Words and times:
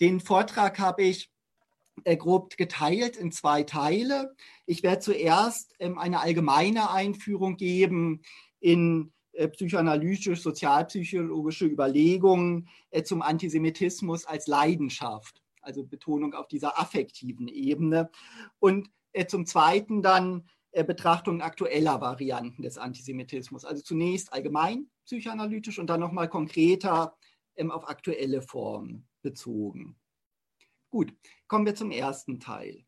den 0.00 0.20
Vortrag 0.20 0.78
habe 0.78 1.02
ich 1.02 1.30
äh, 2.02 2.16
grob 2.16 2.56
geteilt 2.56 3.16
in 3.16 3.30
zwei 3.30 3.62
Teile. 3.62 4.34
Ich 4.66 4.82
werde 4.82 4.98
zuerst 5.00 5.72
ähm, 5.78 5.96
eine 5.98 6.18
allgemeine 6.20 6.90
Einführung 6.90 7.56
geben 7.56 8.22
in 8.58 9.12
äh, 9.32 9.46
psychoanalytisch-sozialpsychologische 9.48 11.66
Überlegungen 11.66 12.68
äh, 12.90 13.04
zum 13.04 13.22
Antisemitismus 13.22 14.26
als 14.26 14.48
Leidenschaft, 14.48 15.40
also 15.60 15.84
Betonung 15.84 16.34
auf 16.34 16.48
dieser 16.48 16.80
affektiven 16.80 17.46
Ebene. 17.48 18.10
Und 18.58 18.90
zum 19.28 19.46
Zweiten 19.46 20.02
dann 20.02 20.48
Betrachtung 20.72 21.40
aktueller 21.40 22.00
Varianten 22.00 22.62
des 22.62 22.78
Antisemitismus. 22.78 23.64
Also 23.64 23.80
zunächst 23.80 24.32
allgemein 24.32 24.90
psychoanalytisch 25.04 25.78
und 25.78 25.86
dann 25.86 26.00
nochmal 26.00 26.28
konkreter 26.28 27.16
ähm, 27.54 27.70
auf 27.70 27.88
aktuelle 27.88 28.42
Formen 28.42 29.06
bezogen. 29.24 29.96
Gut, 30.90 31.12
kommen 31.48 31.66
wir 31.66 31.74
zum 31.74 31.90
ersten 31.90 32.38
Teil. 32.38 32.84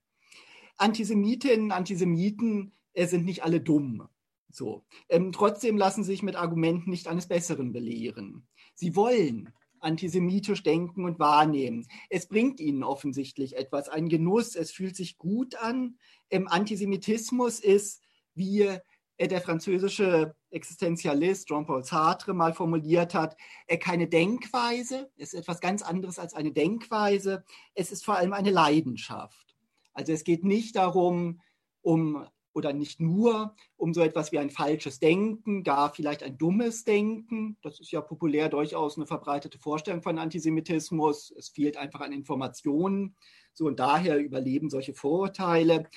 Antisemitinnen, 0.76 1.72
Antisemiten 1.72 2.72
sind 2.94 3.24
nicht 3.24 3.42
alle 3.42 3.60
dumm. 3.60 4.08
So. 4.48 4.86
Ähm, 5.08 5.32
trotzdem 5.32 5.76
lassen 5.76 6.04
sie 6.04 6.12
sich 6.12 6.22
mit 6.22 6.36
Argumenten 6.36 6.90
nicht 6.90 7.08
eines 7.08 7.26
Besseren 7.26 7.72
belehren. 7.72 8.46
Sie 8.74 8.94
wollen 8.94 9.52
antisemitisch 9.80 10.62
denken 10.62 11.04
und 11.04 11.18
wahrnehmen. 11.18 11.86
Es 12.10 12.26
bringt 12.26 12.60
ihnen 12.60 12.82
offensichtlich 12.82 13.56
etwas, 13.56 13.88
einen 13.88 14.08
Genuss, 14.08 14.56
es 14.56 14.70
fühlt 14.70 14.96
sich 14.96 15.18
gut 15.18 15.56
an. 15.56 15.98
Ähm, 16.30 16.48
Antisemitismus 16.48 17.60
ist, 17.60 18.02
wie 18.34 18.62
äh, 18.62 18.80
der 19.18 19.40
französische 19.40 20.34
Existenzialist 20.50 21.48
Jean-Paul 21.48 21.84
Sartre 21.84 22.34
mal 22.34 22.52
formuliert 22.52 23.14
hat, 23.14 23.36
äh, 23.66 23.78
keine 23.78 24.08
Denkweise, 24.08 25.10
ist 25.16 25.34
etwas 25.34 25.60
ganz 25.60 25.82
anderes 25.82 26.18
als 26.18 26.34
eine 26.34 26.52
Denkweise, 26.52 27.44
es 27.74 27.92
ist 27.92 28.04
vor 28.04 28.16
allem 28.16 28.32
eine 28.32 28.50
Leidenschaft. 28.50 29.56
Also 29.94 30.12
es 30.12 30.24
geht 30.24 30.44
nicht 30.44 30.76
darum, 30.76 31.40
um 31.80 32.26
oder 32.52 32.72
nicht 32.72 33.00
nur 33.00 33.54
um 33.76 33.92
so 33.92 34.00
etwas 34.00 34.32
wie 34.32 34.38
ein 34.38 34.48
falsches 34.48 34.98
Denken, 34.98 35.62
gar 35.62 35.92
vielleicht 35.92 36.22
ein 36.22 36.38
dummes 36.38 36.84
Denken. 36.84 37.58
Das 37.60 37.80
ist 37.80 37.90
ja 37.90 38.00
populär 38.00 38.48
durchaus 38.48 38.96
eine 38.96 39.06
verbreitete 39.06 39.58
Vorstellung 39.58 40.00
von 40.00 40.18
Antisemitismus. 40.18 41.34
Es 41.36 41.50
fehlt 41.50 41.76
einfach 41.76 42.00
an 42.00 42.12
Informationen. 42.12 43.14
So 43.52 43.66
und 43.66 43.78
daher 43.78 44.18
überleben 44.18 44.70
solche 44.70 44.94
Vorurteile. 44.94 45.88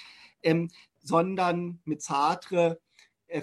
Ähm, 0.43 0.69
sondern 1.01 1.79
mit 1.85 2.01
Sartre 2.01 2.71
äh, 2.71 2.75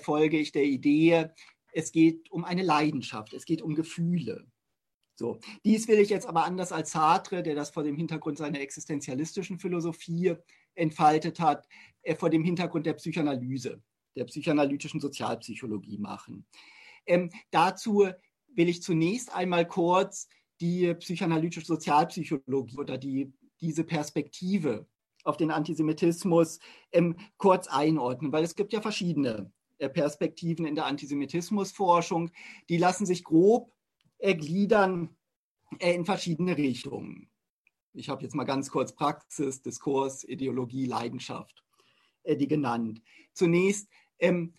folge 0.01 0.39
ich 0.39 0.53
der 0.53 0.65
Idee, 0.65 1.31
es 1.73 1.93
geht 1.93 2.31
um 2.31 2.45
eine 2.45 2.63
Leidenschaft, 2.63 3.33
es 3.35 3.45
geht 3.45 3.63
um 3.63 3.75
Gefühle. 3.75 4.47
So, 5.15 5.39
dies 5.65 5.89
will 5.89 5.99
ich 5.99 6.11
jetzt 6.11 6.27
aber 6.27 6.45
anders 6.45 6.73
als 6.73 6.93
Sartre, 6.93 7.43
der 7.43 7.55
das 7.55 7.71
vor 7.71 7.83
dem 7.83 7.97
Hintergrund 7.97 8.37
seiner 8.39 8.61
existenzialistischen 8.61 9.59
Philosophie 9.59 10.35
entfaltet 10.75 11.41
hat, 11.41 11.67
äh, 12.03 12.15
vor 12.15 12.31
dem 12.31 12.45
Hintergrund 12.45 12.87
der 12.87 12.95
Psychoanalyse, 12.95 13.83
der 14.15 14.25
psychoanalytischen 14.25 15.01
Sozialpsychologie 15.01 15.99
machen. 15.99 16.47
Ähm, 17.07 17.31
dazu 17.51 18.09
will 18.49 18.69
ich 18.69 18.83
zunächst 18.83 19.35
einmal 19.35 19.67
kurz 19.67 20.29
die 20.61 20.95
psychoanalytische 20.95 21.67
Sozialpsychologie 21.67 22.77
oder 22.77 22.99
die, 22.99 23.33
diese 23.61 23.85
Perspektive 23.85 24.87
auf 25.25 25.37
den 25.37 25.51
Antisemitismus 25.51 26.59
ähm, 26.93 27.17
kurz 27.37 27.69
einordnen, 27.69 28.33
weil 28.33 28.45
es 28.45 28.55
gibt 28.55 28.73
ja 28.73 28.81
verschiedene 28.81 29.31
äh, 29.39 29.56
Perspektiven 29.79 30.67
in 30.67 30.75
der 30.75 30.87
Antisemitismusforschung. 30.87 32.31
Die 32.69 32.79
lassen 32.79 33.07
sich 33.07 33.25
grob 33.25 33.73
ergliedern 34.19 35.17
äh, 35.79 35.95
in 35.95 36.05
verschiedene 36.05 36.57
Richtungen. 36.57 37.29
Ich 37.93 38.09
habe 38.09 38.23
jetzt 38.23 38.35
mal 38.35 38.45
ganz 38.45 38.71
kurz 38.71 38.95
Praxis, 38.95 39.63
Diskurs, 39.63 40.25
Ideologie, 40.25 40.87
Leidenschaft 40.87 41.65
äh, 42.27 42.37
die 42.37 42.49
genannt. 42.49 43.03
Zunächst 43.33 43.89
ähm, 44.19 44.55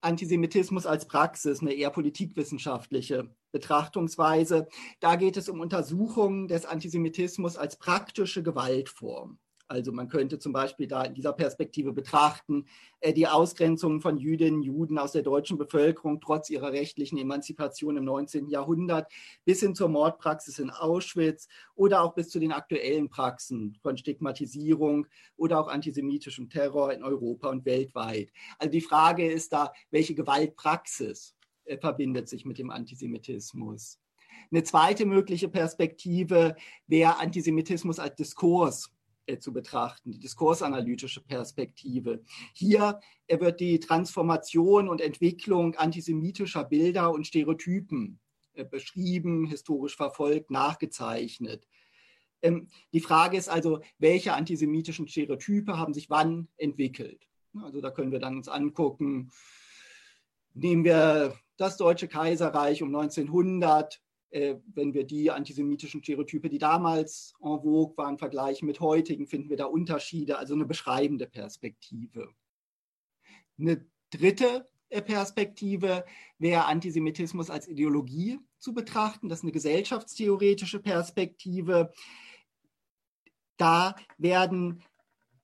Antisemitismus 0.00 0.84
als 0.86 1.06
Praxis, 1.06 1.60
eine 1.60 1.72
eher 1.72 1.90
politikwissenschaftliche 1.90 3.34
Betrachtungsweise. 3.52 4.68
Da 5.00 5.16
geht 5.16 5.36
es 5.36 5.48
um 5.48 5.60
Untersuchungen 5.60 6.48
des 6.48 6.64
Antisemitismus 6.64 7.56
als 7.56 7.78
praktische 7.78 8.42
Gewaltform. 8.42 9.38
Also 9.72 9.90
man 9.90 10.08
könnte 10.08 10.38
zum 10.38 10.52
Beispiel 10.52 10.86
da 10.86 11.02
in 11.02 11.14
dieser 11.14 11.32
Perspektive 11.32 11.94
betrachten, 11.94 12.66
äh, 13.00 13.14
die 13.14 13.26
Ausgrenzung 13.26 14.02
von 14.02 14.18
Jüdinnen 14.18 14.56
und 14.56 14.62
Juden 14.64 14.98
aus 14.98 15.12
der 15.12 15.22
deutschen 15.22 15.56
Bevölkerung 15.56 16.20
trotz 16.20 16.50
ihrer 16.50 16.72
rechtlichen 16.72 17.16
Emanzipation 17.16 17.96
im 17.96 18.04
19. 18.04 18.48
Jahrhundert 18.48 19.10
bis 19.46 19.60
hin 19.60 19.74
zur 19.74 19.88
Mordpraxis 19.88 20.58
in 20.58 20.68
Auschwitz 20.68 21.48
oder 21.74 22.02
auch 22.02 22.14
bis 22.14 22.28
zu 22.28 22.38
den 22.38 22.52
aktuellen 22.52 23.08
Praxen 23.08 23.78
von 23.80 23.96
Stigmatisierung 23.96 25.06
oder 25.36 25.58
auch 25.58 25.68
antisemitischem 25.68 26.50
Terror 26.50 26.92
in 26.92 27.02
Europa 27.02 27.48
und 27.48 27.64
weltweit. 27.64 28.30
Also 28.58 28.72
die 28.72 28.82
Frage 28.82 29.26
ist 29.26 29.54
da, 29.54 29.72
welche 29.90 30.14
Gewaltpraxis 30.14 31.34
äh, 31.64 31.78
verbindet 31.78 32.28
sich 32.28 32.44
mit 32.44 32.58
dem 32.58 32.70
Antisemitismus? 32.70 33.98
Eine 34.50 34.64
zweite 34.64 35.06
mögliche 35.06 35.48
Perspektive 35.48 36.56
wäre 36.86 37.18
Antisemitismus 37.18 37.98
als 37.98 38.16
Diskurs 38.16 38.91
zu 39.38 39.52
betrachten, 39.52 40.10
die 40.10 40.18
diskursanalytische 40.18 41.22
Perspektive. 41.22 42.22
Hier 42.54 43.00
äh, 43.26 43.40
wird 43.40 43.60
die 43.60 43.80
Transformation 43.80 44.88
und 44.88 45.00
Entwicklung 45.00 45.74
antisemitischer 45.76 46.64
Bilder 46.64 47.12
und 47.12 47.26
Stereotypen 47.26 48.20
äh, 48.54 48.64
beschrieben, 48.64 49.46
historisch 49.46 49.96
verfolgt, 49.96 50.50
nachgezeichnet. 50.50 51.66
Ähm, 52.42 52.68
die 52.92 53.00
Frage 53.00 53.36
ist 53.36 53.48
also, 53.48 53.80
welche 53.98 54.34
antisemitischen 54.34 55.08
Stereotype 55.08 55.78
haben 55.78 55.94
sich 55.94 56.10
wann 56.10 56.48
entwickelt? 56.56 57.26
Also 57.62 57.80
da 57.80 57.90
können 57.90 58.12
wir 58.12 58.18
dann 58.18 58.36
uns 58.36 58.48
angucken, 58.48 59.30
nehmen 60.54 60.84
wir 60.84 61.34
das 61.56 61.76
Deutsche 61.76 62.08
Kaiserreich 62.08 62.82
um 62.82 62.94
1900, 62.94 63.94
äh, 63.94 63.98
wenn 64.32 64.94
wir 64.94 65.04
die 65.04 65.30
antisemitischen 65.30 66.02
Stereotype, 66.02 66.48
die 66.48 66.58
damals 66.58 67.34
en 67.42 67.60
vogue 67.60 67.96
waren, 67.96 68.16
vergleichen 68.16 68.66
mit 68.66 68.80
heutigen, 68.80 69.26
finden 69.26 69.50
wir 69.50 69.58
da 69.58 69.66
Unterschiede, 69.66 70.38
also 70.38 70.54
eine 70.54 70.64
beschreibende 70.64 71.26
Perspektive. 71.26 72.30
Eine 73.58 73.84
dritte 74.10 74.68
äh, 74.88 75.02
Perspektive 75.02 76.04
wäre 76.38 76.64
Antisemitismus 76.64 77.50
als 77.50 77.68
Ideologie 77.68 78.38
zu 78.58 78.72
betrachten. 78.72 79.28
Das 79.28 79.40
ist 79.40 79.44
eine 79.44 79.52
gesellschaftstheoretische 79.52 80.80
Perspektive. 80.80 81.92
Da 83.56 83.96
werden 84.18 84.82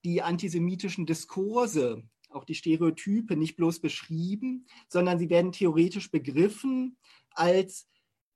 die 0.04 0.22
antisemitischen 0.22 1.06
Diskurse, 1.06 2.02
auch 2.30 2.44
die 2.44 2.54
Stereotype, 2.54 3.36
nicht 3.36 3.56
bloß 3.56 3.80
beschrieben, 3.80 4.66
sondern 4.88 5.18
sie 5.18 5.28
werden 5.30 5.52
theoretisch 5.52 6.10
begriffen 6.10 6.96
als 7.30 7.88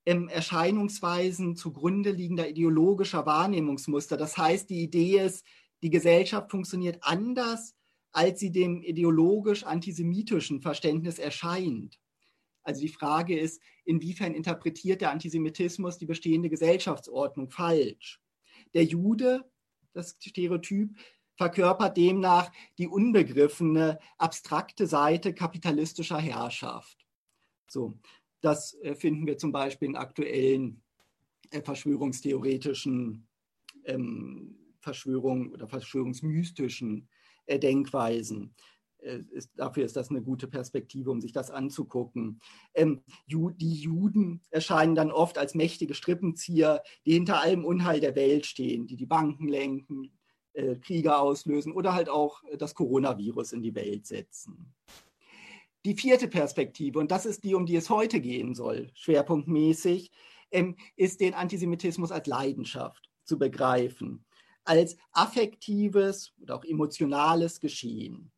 ähm, 0.06 0.28
Erscheinungsweisen 0.28 1.56
zugrunde 1.56 2.10
liegender 2.10 2.48
ideologischer 2.48 3.26
Wahrnehmungsmuster. 3.26 4.16
Das 4.16 4.36
heißt, 4.36 4.68
die 4.70 4.82
Idee 4.82 5.20
ist, 5.20 5.44
die 5.82 5.90
Gesellschaft 5.90 6.50
funktioniert 6.50 6.98
anders, 7.02 7.74
als 8.12 8.40
sie 8.40 8.52
dem 8.52 8.82
ideologisch 8.82 9.64
antisemitischen 9.64 10.60
Verständnis 10.60 11.18
erscheint. 11.18 11.98
Also 12.62 12.80
die 12.80 12.88
Frage 12.88 13.38
ist, 13.38 13.60
inwiefern 13.84 14.34
interpretiert 14.34 15.00
der 15.00 15.10
Antisemitismus 15.10 15.98
die 15.98 16.06
bestehende 16.06 16.48
Gesellschaftsordnung 16.48 17.50
falsch? 17.50 18.20
Der 18.74 18.84
Jude, 18.84 19.50
das 19.92 20.16
Stereotyp, 20.20 20.96
verkörpert 21.36 21.96
demnach 21.96 22.52
die 22.78 22.86
unbegriffene, 22.86 23.98
abstrakte 24.18 24.86
Seite 24.86 25.34
kapitalistischer 25.34 26.18
Herrschaft. 26.18 27.04
So, 27.66 27.98
das 28.42 28.74
äh, 28.82 28.94
finden 28.94 29.26
wir 29.26 29.38
zum 29.38 29.52
Beispiel 29.52 29.88
in 29.88 29.96
aktuellen 29.96 30.82
äh, 31.50 31.62
verschwörungstheoretischen 31.62 33.26
ähm, 33.86 34.58
Verschwörungen 34.80 35.52
oder 35.52 35.66
verschwörungsmystischen 35.68 37.08
äh, 37.46 37.58
Denkweisen. 37.58 38.54
Ist, 39.32 39.50
dafür 39.56 39.84
ist 39.84 39.96
das 39.96 40.10
eine 40.10 40.22
gute 40.22 40.46
Perspektive, 40.46 41.10
um 41.10 41.20
sich 41.20 41.32
das 41.32 41.50
anzugucken. 41.50 42.40
Ähm, 42.72 43.02
Ju, 43.26 43.50
die 43.50 43.74
Juden 43.74 44.42
erscheinen 44.50 44.94
dann 44.94 45.10
oft 45.10 45.38
als 45.38 45.56
mächtige 45.56 45.94
Strippenzieher, 45.94 46.84
die 47.04 47.14
hinter 47.14 47.40
allem 47.40 47.64
Unheil 47.64 47.98
der 47.98 48.14
Welt 48.14 48.46
stehen, 48.46 48.86
die 48.86 48.94
die 48.94 49.06
Banken 49.06 49.48
lenken, 49.48 50.16
äh, 50.52 50.76
Kriege 50.76 51.16
auslösen 51.16 51.72
oder 51.72 51.94
halt 51.94 52.08
auch 52.08 52.44
das 52.56 52.76
Coronavirus 52.76 53.54
in 53.54 53.62
die 53.62 53.74
Welt 53.74 54.06
setzen. 54.06 54.72
Die 55.84 55.94
vierte 55.94 56.28
Perspektive, 56.28 56.98
und 56.98 57.10
das 57.10 57.26
ist 57.26 57.42
die, 57.42 57.54
um 57.54 57.66
die 57.66 57.76
es 57.76 57.90
heute 57.90 58.20
gehen 58.20 58.54
soll, 58.54 58.90
schwerpunktmäßig, 58.94 60.10
ähm, 60.52 60.76
ist 60.96 61.20
den 61.20 61.34
Antisemitismus 61.34 62.12
als 62.12 62.26
Leidenschaft 62.26 63.10
zu 63.24 63.38
begreifen, 63.38 64.24
als 64.64 64.96
affektives 65.12 66.32
oder 66.40 66.56
auch 66.56 66.64
emotionales 66.64 67.58
Geschehen. 67.58 68.30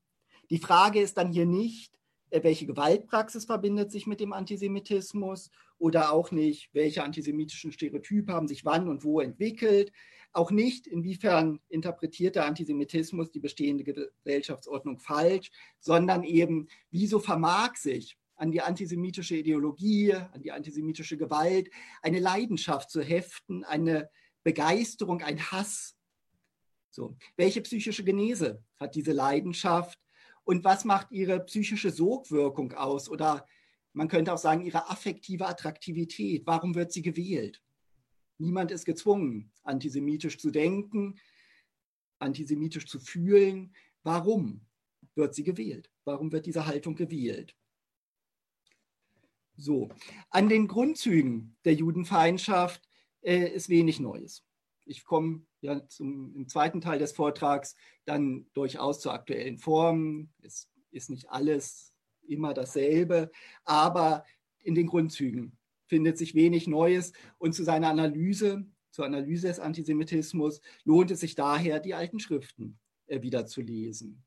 Die 0.51 0.59
Frage 0.59 1.01
ist 1.01 1.19
dann 1.19 1.33
hier 1.33 1.47
nicht, 1.47 1.93
äh, 2.31 2.43
welche 2.43 2.67
Gewaltpraxis 2.67 3.45
verbindet 3.45 3.93
sich 3.93 4.07
mit 4.07 4.21
dem 4.21 4.33
Antisemitismus 4.33 5.51
oder 5.79 6.13
auch 6.13 6.31
nicht, 6.31 6.71
welche 6.73 7.05
antisemitischen 7.05 7.73
Stereotype 7.73 8.33
haben 8.33 8.49
sich 8.49 8.65
wann 8.65 8.89
und 8.89 9.05
wo 9.05 9.21
entwickelt, 9.21 9.93
auch 10.35 10.51
nicht, 10.51 10.87
inwiefern 10.87 11.61
interpretiert 11.69 12.35
der 12.35 12.47
Antisemitismus 12.47 13.31
die 13.31 13.41
bestehende 13.41 13.85
Gesellschaftsordnung 13.85 14.99
falsch, 14.99 15.51
sondern 15.79 16.25
eben, 16.25 16.69
wieso 16.91 17.21
vermag 17.21 17.77
sich 17.77 18.19
an 18.37 18.51
die 18.51 18.61
antisemitische 18.61 19.37
Ideologie, 19.37 20.13
an 20.13 20.43
die 20.43 20.51
antisemitische 20.51 21.17
Gewalt 21.17 21.71
eine 22.03 22.19
Leidenschaft 22.19 22.91
zu 22.91 23.01
heften, 23.01 23.65
eine 23.65 24.11
Begeisterung, 24.43 25.23
ein 25.23 25.53
Hass. 25.53 25.97
So. 26.91 27.17
Welche 27.37 27.61
psychische 27.63 28.05
Genese 28.05 28.63
hat 28.77 28.97
diese 28.97 29.13
Leidenschaft 29.13 30.01
und 30.43 30.65
was 30.65 30.85
macht 30.85 31.13
ihre 31.13 31.45
psychische 31.45 31.91
Sogwirkung 31.91 32.73
aus 32.73 33.09
oder 33.09 33.47
man 33.93 34.09
könnte 34.09 34.33
auch 34.33 34.39
sagen, 34.39 34.65
ihre 34.65 34.91
affektive 34.91 35.47
Attraktivität? 35.47 36.45
Warum 36.45 36.75
wird 36.75 36.93
sie 36.93 37.03
gewählt? 37.03 37.63
Niemand 38.39 38.71
ist 38.71 38.85
gezwungen, 38.85 39.53
antisemitisch 39.63 40.39
zu 40.39 40.51
denken, 40.51 41.19
antisemitisch 42.19 42.87
zu 42.87 42.99
fühlen. 42.99 43.75
Warum 44.03 44.67
wird 45.15 45.35
sie 45.35 45.45
gewählt? 45.45 45.91
Warum 46.05 46.33
wird 46.33 46.47
diese 46.47 46.67
Haltung 46.67 46.97
gewählt? 46.97 47.57
So, 49.57 49.89
an 50.31 50.49
den 50.49 50.67
Grundzügen 50.67 51.57
der 51.65 51.75
Judenfeindschaft 51.75 52.89
äh, 53.23 53.49
ist 53.53 53.69
wenig 53.69 54.01
Neues. 54.01 54.45
Ich 54.85 55.05
komme 55.05 55.47
ja 55.61 55.87
zum, 55.89 56.35
im 56.35 56.49
zweiten 56.49 56.81
Teil 56.81 56.99
des 56.99 57.13
Vortrags 57.13 57.77
dann 58.05 58.47
durchaus 58.53 59.01
zur 59.01 59.15
aktuellen 59.15 59.59
Form. 59.59 60.31
Es 60.43 60.69
ist 60.91 61.09
nicht 61.09 61.31
alles 61.31 61.95
immer 62.27 62.53
dasselbe, 62.53 63.31
aber 63.65 64.25
in 64.61 64.75
den 64.75 64.87
Grundzügen 64.87 65.57
findet 65.87 66.19
sich 66.19 66.35
wenig 66.35 66.67
Neues. 66.67 67.13
Und 67.39 67.55
zu 67.55 67.65
seiner 67.65 67.89
Analyse, 67.89 68.67
zur 68.91 69.07
Analyse 69.07 69.49
des 69.49 69.61
Antisemitismus, 69.61 70.61
lohnt 70.85 71.11
es 71.11 71.21
sich 71.21 71.35
daher, 71.35 71.81
die 71.81 71.95
alten 71.95 72.21
Schriften 72.21 72.79
äh, 73.07 73.23
wieder 73.23 73.47
zu 73.47 73.61
lesen. 73.61 74.25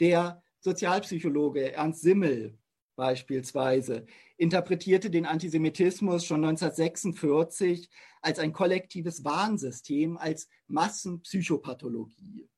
Der 0.00 0.42
Sozialpsychologe 0.60 1.72
Ernst 1.72 2.02
Simmel 2.02 2.58
beispielsweise 2.96 4.06
interpretierte 4.36 5.10
den 5.10 5.26
Antisemitismus 5.26 6.24
schon 6.24 6.44
1946 6.44 7.90
als 8.22 8.38
ein 8.38 8.52
kollektives 8.52 9.24
Warnsystem, 9.24 10.16
als 10.16 10.48
Massenpsychopathologie. 10.66 12.48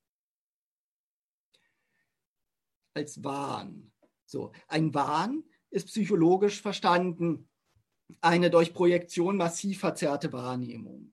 Als 2.94 3.22
Wahn. 3.22 3.92
So, 4.24 4.52
ein 4.68 4.94
Wahn 4.94 5.44
ist 5.70 5.88
psychologisch 5.88 6.62
verstanden 6.62 7.45
eine 8.20 8.50
durch 8.50 8.72
Projektion 8.72 9.36
massiv 9.36 9.80
verzerrte 9.80 10.32
Wahrnehmung. 10.32 11.12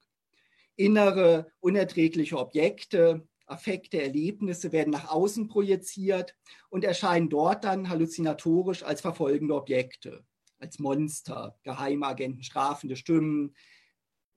Innere, 0.75 1.51
unerträgliche 1.59 2.37
Objekte, 2.37 3.27
Affekte, 3.45 4.01
Erlebnisse 4.01 4.71
werden 4.71 4.91
nach 4.91 5.09
außen 5.09 5.47
projiziert 5.47 6.35
und 6.69 6.83
erscheinen 6.83 7.29
dort 7.29 7.63
dann 7.63 7.89
halluzinatorisch 7.89 8.83
als 8.83 9.01
verfolgende 9.01 9.53
Objekte, 9.53 10.25
als 10.59 10.79
Monster, 10.79 11.57
Geheimagenten, 11.63 12.43
strafende 12.43 12.95
Stimmen. 12.95 13.53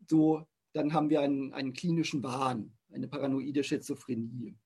So, 0.08 0.46
dann 0.72 0.92
haben 0.92 1.08
wir 1.08 1.20
einen, 1.20 1.52
einen 1.54 1.72
klinischen 1.72 2.22
Wahn, 2.22 2.76
eine 2.92 3.08
paranoide 3.08 3.64
Schizophrenie. 3.64 4.56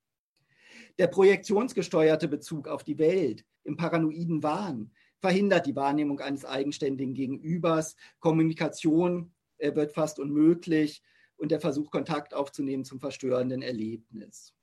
Der 0.98 1.06
projektionsgesteuerte 1.06 2.28
Bezug 2.28 2.66
auf 2.66 2.82
die 2.82 2.98
Welt 2.98 3.44
im 3.64 3.76
paranoiden 3.76 4.42
Wahn 4.42 4.90
verhindert 5.20 5.66
die 5.66 5.76
Wahrnehmung 5.76 6.20
eines 6.20 6.44
eigenständigen 6.44 7.14
Gegenübers. 7.14 7.96
Kommunikation 8.18 9.32
äh, 9.58 9.74
wird 9.74 9.92
fast 9.92 10.18
unmöglich 10.18 11.02
und 11.36 11.50
der 11.50 11.60
Versuch, 11.60 11.90
Kontakt 11.90 12.34
aufzunehmen 12.34 12.84
zum 12.84 13.00
verstörenden 13.00 13.62
Erlebnis. 13.62 14.54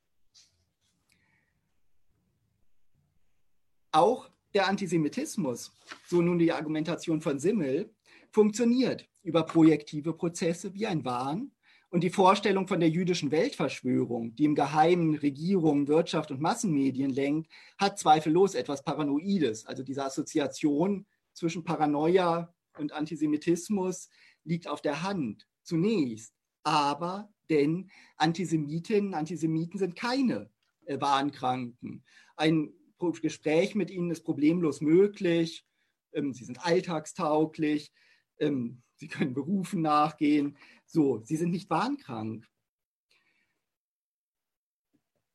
Auch 3.92 4.30
der 4.54 4.68
Antisemitismus, 4.68 5.72
so 6.08 6.22
nun 6.22 6.40
die 6.40 6.52
Argumentation 6.52 7.22
von 7.22 7.40
Simmel, 7.40 7.94
funktioniert 8.32 9.08
über 9.24 9.44
projektive 9.44 10.14
Prozesse 10.14 10.74
wie 10.74 10.88
ein 10.88 11.04
Wahn 11.04 11.52
und 11.90 12.04
die 12.04 12.10
Vorstellung 12.10 12.68
von 12.68 12.80
der 12.80 12.90
jüdischen 12.90 13.32
Weltverschwörung, 13.32 14.36
die 14.36 14.44
im 14.46 14.56
Geheimen 14.56 15.16
Regierung, 15.16 15.88
Wirtschaft 15.88 16.32
und 16.32 16.42
Massenmedien 16.42 17.10
lenkt, 17.10 17.50
hat 17.78 17.98
zweifellos 17.98 18.56
etwas 18.56 18.84
Paranoides. 18.84 19.66
Also 19.66 19.84
diese 19.84 20.04
Assoziation 20.04 21.06
zwischen 21.34 21.64
Paranoia 21.64 22.54
und 22.78 22.92
Antisemitismus 22.92 24.10
liegt 24.44 24.68
auf 24.68 24.82
der 24.82 25.04
Hand 25.04 25.48
zunächst. 25.64 26.34
Aber 26.64 27.30
denn 27.50 27.90
Antisemitinnen, 28.18 29.14
Antisemiten 29.14 29.80
sind 29.80 29.96
keine 29.96 30.50
äh, 30.86 31.00
Wahnkranken. 31.00 32.04
Ein 32.36 32.74
Gespräch 33.22 33.76
mit 33.76 33.92
ihnen 33.92 34.12
ist 34.12 34.24
problemlos 34.24 34.82
möglich. 34.82 35.66
Ähm, 36.12 36.34
sie 36.34 36.44
sind 36.44 36.66
alltagstauglich. 36.66 37.94
Ähm, 38.40 38.82
sie 38.98 39.08
können 39.08 39.34
Berufen 39.34 39.82
nachgehen. 39.82 40.58
So, 40.86 41.22
sie 41.24 41.38
sind 41.38 41.52
nicht 41.52 41.70
wahnkrank. 41.70 42.48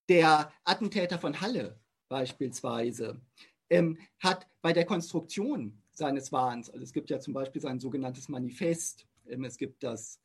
Der 0.09 0.53
Attentäter 0.65 1.19
von 1.19 1.41
Halle 1.41 1.81
beispielsweise 2.09 3.21
ähm, 3.71 3.97
hat 4.19 4.47
bei 4.61 4.73
der 4.73 4.85
Konstruktion 4.85 5.83
seines 5.93 6.33
Wahns, 6.33 6.69
also 6.69 6.83
es 6.83 6.93
gibt 6.93 7.11
ja 7.11 7.21
zum 7.21 7.33
Beispiel 7.33 7.63
sein 7.63 7.81
sogenanntes 7.81 8.29
Manifest, 8.29 9.07
ähm, 9.27 9.45
es 9.45 9.57
gibt 9.57 9.83
das, 9.83 10.21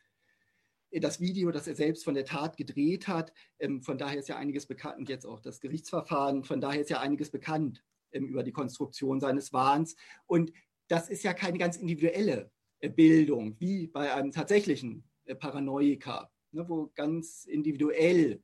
äh, 0.92 1.00
das 1.00 1.20
Video, 1.22 1.52
das 1.52 1.68
er 1.68 1.76
selbst 1.76 2.04
von 2.04 2.16
der 2.16 2.26
Tat 2.26 2.58
gedreht 2.58 3.08
hat, 3.08 3.32
ähm, 3.60 3.82
von 3.82 3.98
daher 3.98 4.20
ist 4.20 4.28
ja 4.28 4.38
einiges 4.38 4.66
bekannt, 4.66 4.98
und 4.98 5.10
jetzt 5.10 5.26
auch 5.26 5.40
das 5.40 5.62
Gerichtsverfahren, 5.62 6.44
von 6.44 6.60
daher 6.60 6.82
ist 6.82 6.90
ja 6.90 7.00
einiges 7.00 7.30
bekannt 7.30 7.84
ähm, 8.12 8.28
über 8.28 8.44
die 8.44 8.52
Konstruktion 8.52 9.20
seines 9.20 9.54
Wahns. 9.54 9.96
Und 10.26 10.52
das 10.88 11.10
ist 11.10 11.24
ja 11.24 11.34
keine 11.34 11.58
ganz 11.58 11.78
individuelle 11.78 12.52
Bildung, 12.82 13.56
wie 13.60 13.88
bei 13.88 14.14
einem 14.14 14.32
tatsächlichen 14.32 15.04
äh, 15.26 15.36
Paranoiker, 15.36 16.32
ne, 16.52 16.68
wo 16.68 16.92
ganz 16.96 17.46
individuell 17.46 18.42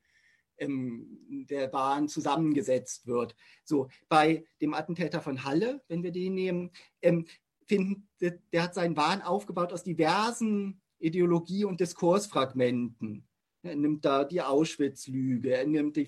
ähm, 0.57 1.45
der 1.49 1.71
Wahn 1.73 2.07
zusammengesetzt 2.07 3.07
wird. 3.07 3.35
So, 3.63 3.89
bei 4.09 4.45
dem 4.61 4.73
Attentäter 4.73 5.21
von 5.21 5.43
Halle, 5.43 5.83
wenn 5.87 6.03
wir 6.03 6.11
den 6.11 6.33
nehmen, 6.35 6.71
ähm, 7.01 7.25
finden, 7.65 8.09
der 8.19 8.63
hat 8.63 8.73
seinen 8.73 8.97
Wahn 8.97 9.21
aufgebaut 9.21 9.71
aus 9.71 9.83
diversen 9.83 10.81
Ideologie- 10.99 11.65
und 11.65 11.79
Diskursfragmenten. 11.79 13.27
Er 13.61 13.75
nimmt 13.75 14.03
da 14.03 14.25
die 14.25 14.41
Auschwitz-Lüge, 14.41 15.55
er 15.55 15.65
nimmt 15.65 15.95
die, 15.95 16.07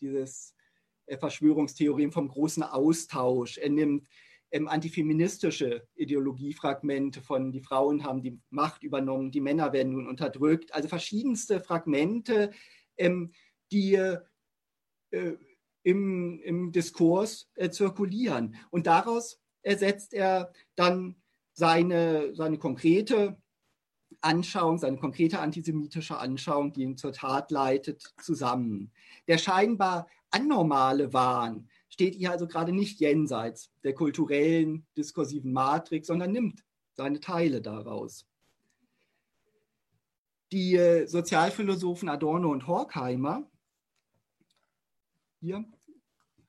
dieses 0.00 0.54
äh, 1.06 1.18
Verschwörungstheorien 1.18 2.12
vom 2.12 2.28
großen 2.28 2.62
Austausch, 2.62 3.58
er 3.58 3.70
nimmt 3.70 4.08
ähm, 4.54 4.68
antifeministische 4.68 5.84
Ideologiefragmente 5.96 7.20
von 7.20 7.50
die 7.50 7.60
Frauen 7.60 8.04
haben 8.04 8.22
die 8.22 8.38
Macht 8.50 8.84
übernommen, 8.84 9.32
die 9.32 9.40
Männer 9.40 9.72
werden 9.72 9.92
nun 9.92 10.06
unterdrückt. 10.06 10.72
Also 10.72 10.86
verschiedenste 10.86 11.58
Fragmente, 11.58 12.52
ähm, 12.96 13.32
die 13.72 13.94
äh, 13.94 15.36
im, 15.82 16.38
im 16.38 16.70
Diskurs 16.70 17.50
äh, 17.56 17.70
zirkulieren. 17.70 18.54
Und 18.70 18.86
daraus 18.86 19.40
ersetzt 19.62 20.14
er 20.14 20.52
dann 20.76 21.16
seine, 21.52 22.32
seine 22.36 22.58
konkrete 22.58 23.36
Anschauung, 24.20 24.78
seine 24.78 24.98
konkrete 24.98 25.40
antisemitische 25.40 26.16
Anschauung, 26.16 26.72
die 26.72 26.82
ihn 26.82 26.96
zur 26.96 27.12
Tat 27.12 27.50
leitet, 27.50 28.14
zusammen. 28.22 28.92
Der 29.26 29.38
scheinbar 29.38 30.06
anormale 30.30 31.12
Wahn, 31.12 31.68
steht 31.94 32.16
hier 32.16 32.32
also 32.32 32.48
gerade 32.48 32.72
nicht 32.72 32.98
jenseits 32.98 33.70
der 33.84 33.94
kulturellen, 33.94 34.84
diskursiven 34.96 35.52
Matrix, 35.52 36.08
sondern 36.08 36.32
nimmt 36.32 36.64
seine 36.94 37.20
Teile 37.20 37.62
daraus. 37.62 38.26
Die 40.50 40.74
äh, 40.74 41.06
Sozialphilosophen 41.06 42.08
Adorno 42.08 42.50
und 42.50 42.66
Horkheimer, 42.66 43.48
hier 45.40 45.64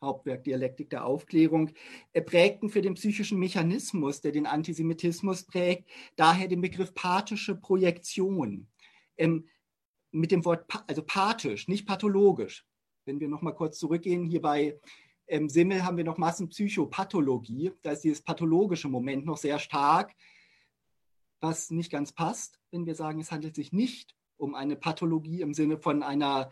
Hauptwerk 0.02 0.44
Dialektik 0.44 0.90
der 0.90 1.06
Aufklärung, 1.06 1.72
äh, 2.14 2.24
prägten 2.24 2.70
für 2.70 2.82
den 2.82 2.96
psychischen 2.96 3.38
Mechanismus, 3.38 4.22
der 4.22 4.32
den 4.32 4.48
Antisemitismus 4.48 5.44
prägt, 5.44 5.88
daher 6.16 6.48
den 6.48 6.62
Begriff 6.62 6.96
pathische 6.96 7.56
Projektion. 7.56 8.68
Ähm, 9.16 9.48
mit 10.10 10.32
dem 10.32 10.44
Wort, 10.44 10.66
also 10.88 11.04
pathisch, 11.04 11.68
nicht 11.68 11.86
pathologisch. 11.86 12.66
Wenn 13.06 13.20
wir 13.20 13.28
nochmal 13.28 13.54
kurz 13.54 13.78
zurückgehen, 13.78 14.26
hier 14.26 14.42
bei 14.42 14.80
im 15.28 15.50
Simmel 15.50 15.84
haben 15.84 15.98
wir 15.98 16.04
noch 16.04 16.18
Massenpsychopathologie. 16.18 17.72
Da 17.82 17.92
ist 17.92 18.04
dieses 18.04 18.22
pathologische 18.22 18.88
Moment 18.88 19.26
noch 19.26 19.38
sehr 19.38 19.60
stark, 19.60 20.14
was 21.40 21.72
nicht 21.72 21.92
ganz 21.92 22.12
passt, 22.12 22.60
wenn 22.72 22.86
wir 22.86 22.96
sagen, 22.96 23.20
es 23.20 23.32
handelt 23.32 23.56
sich 23.56 23.72
nicht 23.72 24.16
um 24.38 24.56
eine 24.56 24.76
Pathologie 24.76 25.42
im 25.42 25.54
Sinne 25.54 25.78
von 25.78 26.04
einer 26.04 26.52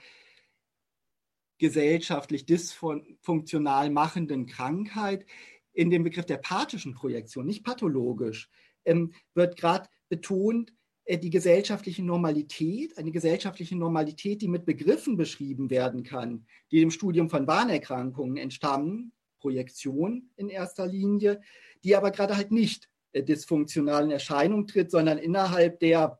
gesellschaftlich 1.58 2.46
dysfunktional 2.46 3.89
machenden 3.89 4.46
Krankheit. 4.46 5.25
In 5.72 5.89
dem 5.89 6.03
Begriff 6.03 6.25
der 6.25 6.38
pathischen 6.38 6.94
Projektion, 6.94 7.46
nicht 7.46 7.63
pathologisch, 7.63 8.50
ähm, 8.86 9.13
wird 9.34 9.56
gerade 9.58 9.89
betont, 10.10 10.74
die 11.10 11.30
gesellschaftliche 11.30 12.04
Normalität, 12.04 12.98
eine 12.98 13.12
gesellschaftliche 13.12 13.76
Normalität, 13.76 14.42
die 14.42 14.48
mit 14.48 14.66
Begriffen 14.66 15.18
beschrieben 15.18 15.70
werden 15.70 16.04
kann, 16.04 16.46
die 16.72 16.80
dem 16.80 16.92
Studium 16.92 17.30
von 17.30 17.46
Warnerkrankungen 17.46 18.38
entstammen, 18.38 19.12
Projektion 19.40 20.30
in 20.38 20.48
erster 20.48 20.88
Linie, 20.88 21.42
die 21.84 21.96
aber 21.96 22.12
gerade 22.12 22.38
halt 22.38 22.52
nicht 22.52 22.90
äh, 23.12 23.22
dysfunktionalen 23.22 24.12
Erscheinung 24.12 24.66
tritt, 24.68 24.90
sondern 24.92 25.18
innerhalb 25.18 25.80
der 25.80 26.20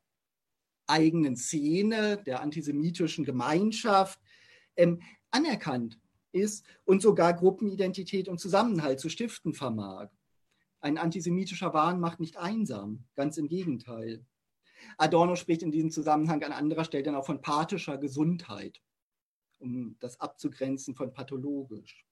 eigenen 0.86 1.38
Szene, 1.38 2.22
der 2.26 2.42
antisemitischen 2.42 3.24
Gemeinschaft 3.24 4.20
ähm, 4.76 5.02
anerkannt 5.32 5.98
ist 6.34 6.66
und 6.84 7.02
sogar 7.02 7.34
Gruppenidentität 7.34 8.28
und 8.28 8.40
Zusammenhalt 8.40 9.00
zu 9.00 9.08
stiften 9.08 9.54
vermag. 9.54 10.10
Ein 10.82 10.98
antisemitischer 10.98 11.74
Wahn 11.74 12.02
macht 12.02 12.20
nicht 12.20 12.36
einsam, 12.36 13.06
ganz 13.16 13.38
im 13.38 13.48
Gegenteil. 13.48 14.26
Adorno 14.98 15.36
spricht 15.36 15.64
in 15.64 15.72
diesem 15.72 15.92
Zusammenhang 15.92 16.44
an 16.44 16.52
anderer 16.52 16.84
Stelle 16.84 17.04
dann 17.04 17.16
auch 17.16 17.26
von 17.26 17.42
pathischer 17.42 17.98
Gesundheit, 17.98 18.82
um 19.60 19.98
das 20.00 20.20
abzugrenzen 20.20 20.96
von 20.96 21.14
pathologisch. 21.14 22.06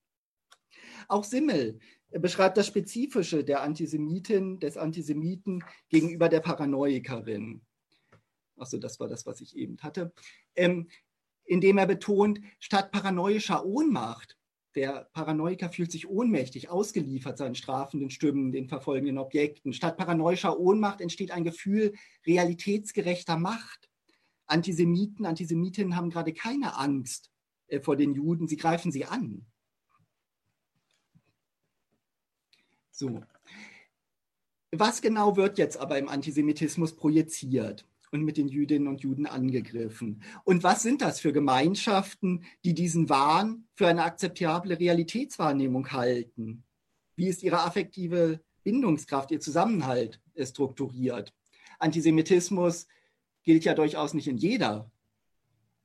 Auch 1.07 1.23
Simmel 1.23 1.79
beschreibt 2.11 2.57
das 2.57 2.67
Spezifische 2.67 3.43
der 3.43 3.61
Antisemitin, 3.61 4.59
des 4.59 4.77
Antisemiten 4.77 5.63
gegenüber 5.89 6.29
der 6.29 6.39
Paranoikerin. 6.39 7.61
Achso, 8.57 8.77
das 8.77 8.99
war 8.99 9.07
das, 9.07 9.25
was 9.25 9.41
ich 9.41 9.55
eben 9.55 9.77
hatte. 9.79 10.13
Ähm, 10.55 10.89
indem 11.45 11.77
er 11.77 11.87
betont, 11.87 12.39
statt 12.59 12.91
paranoischer 12.91 13.65
Ohnmacht, 13.65 14.37
der 14.75 15.09
Paranoiker 15.13 15.69
fühlt 15.69 15.91
sich 15.91 16.07
ohnmächtig, 16.07 16.69
ausgeliefert 16.69 17.37
seinen 17.37 17.55
strafenden 17.55 18.09
Stimmen, 18.09 18.51
den 18.51 18.69
verfolgenden 18.69 19.17
Objekten. 19.17 19.73
Statt 19.73 19.97
paranoischer 19.97 20.59
Ohnmacht 20.59 21.01
entsteht 21.01 21.31
ein 21.31 21.43
Gefühl 21.43 21.93
realitätsgerechter 22.25 23.37
Macht. 23.37 23.89
Antisemiten, 24.47 25.25
Antisemitinnen 25.25 25.95
haben 25.95 26.09
gerade 26.09 26.33
keine 26.33 26.77
Angst 26.77 27.31
äh, 27.67 27.79
vor 27.79 27.95
den 27.95 28.13
Juden, 28.13 28.47
sie 28.47 28.57
greifen 28.57 28.91
sie 28.91 29.05
an. 29.05 29.45
So. 32.91 33.21
Was 34.71 35.01
genau 35.01 35.35
wird 35.35 35.57
jetzt 35.57 35.77
aber 35.77 35.97
im 35.97 36.07
Antisemitismus 36.07 36.95
projiziert? 36.95 37.85
Und 38.11 38.23
mit 38.23 38.37
den 38.37 38.47
Jüdinnen 38.47 38.87
und 38.87 39.01
Juden 39.01 39.25
angegriffen. 39.25 40.21
Und 40.43 40.63
was 40.63 40.83
sind 40.83 41.01
das 41.01 41.19
für 41.19 41.33
Gemeinschaften, 41.33 42.43
die 42.63 42.73
diesen 42.73 43.09
Wahn 43.09 43.67
für 43.73 43.87
eine 43.87 44.03
akzeptable 44.03 44.77
Realitätswahrnehmung 44.77 45.91
halten? 45.91 46.63
Wie 47.15 47.27
ist 47.27 47.43
ihre 47.43 47.61
affektive 47.61 48.41
Bindungskraft, 48.63 49.31
ihr 49.31 49.39
Zusammenhalt 49.39 50.21
strukturiert? 50.37 51.33
Antisemitismus 51.79 52.87
gilt 53.43 53.63
ja 53.63 53.73
durchaus 53.73 54.13
nicht 54.13 54.27
in 54.27 54.37
jeder 54.37 54.91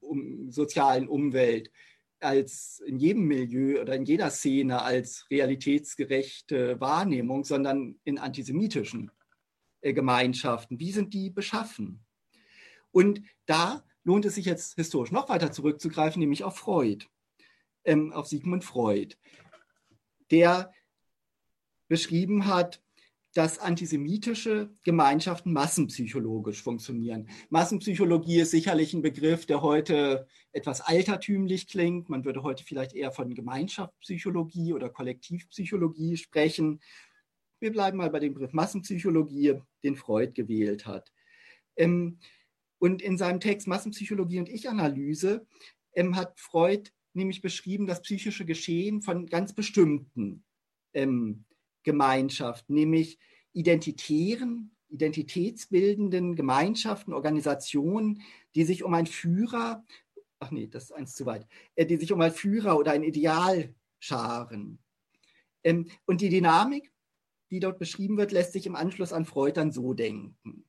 um, 0.00 0.50
sozialen 0.50 1.08
Umwelt 1.08 1.70
als 2.20 2.82
in 2.86 2.98
jedem 2.98 3.26
Milieu 3.26 3.80
oder 3.80 3.94
in 3.94 4.04
jeder 4.04 4.30
Szene 4.30 4.82
als 4.82 5.26
realitätsgerechte 5.30 6.80
Wahrnehmung, 6.80 7.44
sondern 7.44 8.00
in 8.04 8.18
antisemitischen 8.18 9.10
äh, 9.80 9.92
Gemeinschaften. 9.92 10.80
Wie 10.80 10.92
sind 10.92 11.12
die 11.12 11.30
beschaffen? 11.30 12.05
Und 12.96 13.20
da 13.44 13.84
lohnt 14.04 14.24
es 14.24 14.36
sich 14.36 14.46
jetzt 14.46 14.76
historisch 14.76 15.12
noch 15.12 15.28
weiter 15.28 15.52
zurückzugreifen, 15.52 16.18
nämlich 16.18 16.44
auf 16.44 16.56
Freud, 16.56 17.04
ähm, 17.84 18.10
auf 18.14 18.26
Sigmund 18.26 18.64
Freud, 18.64 19.16
der 20.30 20.72
beschrieben 21.88 22.46
hat, 22.46 22.82
dass 23.34 23.58
antisemitische 23.58 24.70
Gemeinschaften 24.82 25.52
massenpsychologisch 25.52 26.62
funktionieren. 26.62 27.28
Massenpsychologie 27.50 28.40
ist 28.40 28.52
sicherlich 28.52 28.94
ein 28.94 29.02
Begriff, 29.02 29.44
der 29.44 29.60
heute 29.60 30.26
etwas 30.52 30.80
altertümlich 30.80 31.68
klingt. 31.68 32.08
Man 32.08 32.24
würde 32.24 32.42
heute 32.42 32.64
vielleicht 32.64 32.94
eher 32.94 33.12
von 33.12 33.34
Gemeinschaftspsychologie 33.34 34.72
oder 34.72 34.88
Kollektivpsychologie 34.88 36.16
sprechen. 36.16 36.80
Wir 37.60 37.72
bleiben 37.72 37.98
mal 37.98 38.08
bei 38.08 38.20
dem 38.20 38.32
Begriff 38.32 38.54
Massenpsychologie, 38.54 39.60
den 39.84 39.96
Freud 39.96 40.32
gewählt 40.32 40.86
hat. 40.86 41.12
Ähm, 41.76 42.20
und 42.86 43.02
in 43.02 43.18
seinem 43.18 43.40
Text 43.40 43.66
Massenpsychologie 43.66 44.38
und 44.38 44.48
Ich-Analyse 44.48 45.44
ähm, 45.94 46.14
hat 46.14 46.38
Freud 46.38 46.90
nämlich 47.14 47.42
beschrieben, 47.42 47.88
das 47.88 48.00
psychische 48.00 48.44
Geschehen 48.44 49.02
von 49.02 49.26
ganz 49.26 49.52
bestimmten 49.52 50.44
ähm, 50.94 51.44
Gemeinschaften, 51.82 52.74
nämlich 52.74 53.18
identitären, 53.52 54.70
identitätsbildenden 54.88 56.36
Gemeinschaften, 56.36 57.12
Organisationen, 57.12 58.22
die 58.54 58.62
sich 58.62 58.84
um 58.84 58.94
einen 58.94 59.08
Führer, 59.08 59.84
ach 60.38 60.52
nee, 60.52 60.68
das 60.68 60.84
ist 60.84 60.92
eins 60.92 61.16
zu 61.16 61.26
weit, 61.26 61.44
äh, 61.74 61.86
die 61.86 61.96
sich 61.96 62.12
um 62.12 62.20
einen 62.20 62.34
Führer 62.34 62.78
oder 62.78 62.92
ein 62.92 63.02
Ideal 63.02 63.74
scharen. 63.98 64.78
Ähm, 65.64 65.90
und 66.04 66.20
die 66.20 66.28
Dynamik, 66.28 66.92
die 67.50 67.58
dort 67.58 67.80
beschrieben 67.80 68.16
wird, 68.16 68.30
lässt 68.30 68.52
sich 68.52 68.64
im 68.64 68.76
Anschluss 68.76 69.12
an 69.12 69.24
Freud 69.24 69.54
dann 69.54 69.72
so 69.72 69.92
denken. 69.92 70.64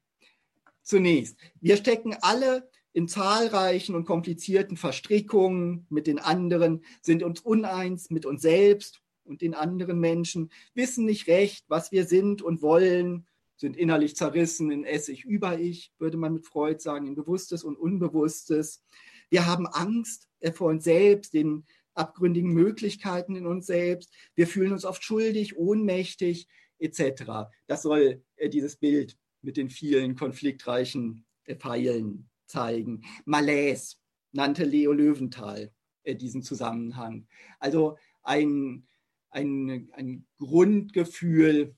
Zunächst, 0.88 1.36
wir 1.60 1.76
stecken 1.76 2.16
alle 2.22 2.70
in 2.94 3.10
zahlreichen 3.10 3.94
und 3.94 4.06
komplizierten 4.06 4.78
Verstrickungen 4.78 5.86
mit 5.90 6.08
den 6.08 6.18
anderen, 6.18 6.82
sind 7.02 7.24
uns 7.24 7.42
uneins 7.42 8.10
mit 8.10 8.26
uns 8.26 8.42
selbst 8.42 9.02
und 9.26 9.42
den 9.42 9.54
anderen 9.54 10.00
Menschen, 10.00 10.50
wissen 10.76 11.04
nicht 11.04 11.28
recht, 11.28 11.66
was 11.68 11.92
wir 11.92 12.06
sind 12.06 12.42
und 12.42 12.62
wollen, 12.62 13.28
sind 13.58 13.76
innerlich 13.76 14.16
zerrissen 14.16 14.72
in 14.72 14.86
Essig 14.86 15.26
über 15.26 15.60
Ich, 15.60 15.92
würde 16.00 16.16
man 16.16 16.32
mit 16.32 16.46
Freud 16.46 16.80
sagen, 16.82 17.06
in 17.06 17.16
Bewusstes 17.16 17.66
und 17.66 17.76
Unbewusstes. 17.76 18.82
Wir 19.30 19.46
haben 19.46 19.68
Angst 19.68 20.30
vor 20.54 20.70
uns 20.70 20.86
selbst, 20.86 21.34
den 21.34 21.66
abgründigen 21.96 22.54
Möglichkeiten 22.54 23.36
in 23.36 23.46
uns 23.46 23.66
selbst. 23.66 24.10
Wir 24.36 24.48
fühlen 24.48 24.72
uns 24.72 24.86
oft 24.86 25.04
schuldig, 25.04 25.58
ohnmächtig 25.58 26.48
etc. 26.80 27.50
Das 27.68 27.82
soll 27.82 28.24
äh, 28.38 28.48
dieses 28.48 28.78
Bild 28.78 29.18
mit 29.48 29.56
den 29.56 29.70
vielen 29.70 30.18
konfliktreichen 30.18 31.26
Pfeilen 31.58 32.30
zeigen. 32.48 33.06
Malaise 33.24 33.96
nannte 34.34 34.66
Leo 34.66 34.92
Löwenthal 34.92 35.72
äh, 36.04 36.16
diesen 36.16 36.44
Zusammenhang. 36.44 37.28
Also 37.58 37.98
ein, 38.24 38.86
ein, 39.30 39.90
ein 39.94 40.28
Grundgefühl 40.38 41.78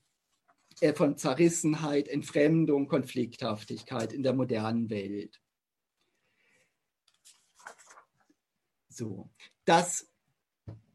äh, 0.80 0.92
von 0.94 1.16
Zerrissenheit, 1.16 2.08
Entfremdung, 2.08 2.88
Konflikthaftigkeit 2.88 4.12
in 4.12 4.24
der 4.24 4.34
modernen 4.34 4.90
Welt. 4.90 5.40
So, 8.88 9.30
das 9.64 10.10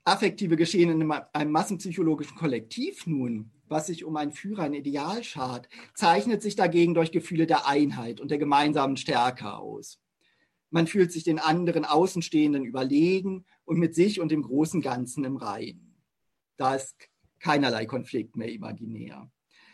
affektive 0.03 0.57
Geschehen 0.57 0.89
in 0.89 1.09
einem 1.09 1.51
massenpsychologischen 1.51 2.35
Kollektiv 2.35 3.07
nun 3.07 3.54
was 3.67 3.87
sich 3.87 4.03
um 4.05 4.15
einen 4.17 4.31
Führer, 4.31 4.63
ein 4.63 4.73
Ideal 4.73 5.23
schart, 5.23 5.69
zeichnet 5.93 6.41
sich 6.41 6.55
dagegen 6.55 6.93
durch 6.93 7.11
Gefühle 7.11 7.47
der 7.47 7.67
Einheit 7.67 8.19
und 8.21 8.31
der 8.31 8.37
gemeinsamen 8.37 8.97
Stärke 8.97 9.53
aus. 9.53 9.99
Man 10.69 10.87
fühlt 10.87 11.11
sich 11.11 11.23
den 11.23 11.39
anderen 11.39 11.85
Außenstehenden 11.85 12.65
überlegen 12.65 13.45
und 13.63 13.77
mit 13.79 13.95
sich 13.95 14.19
und 14.19 14.31
dem 14.31 14.41
großen 14.41 14.81
Ganzen 14.81 15.23
im 15.23 15.37
Reinen. 15.37 15.95
Da 16.57 16.75
ist 16.75 16.95
keinerlei 17.39 17.85
Konflikt 17.85 18.35
mehr 18.35 18.51
imaginär. 18.51 19.29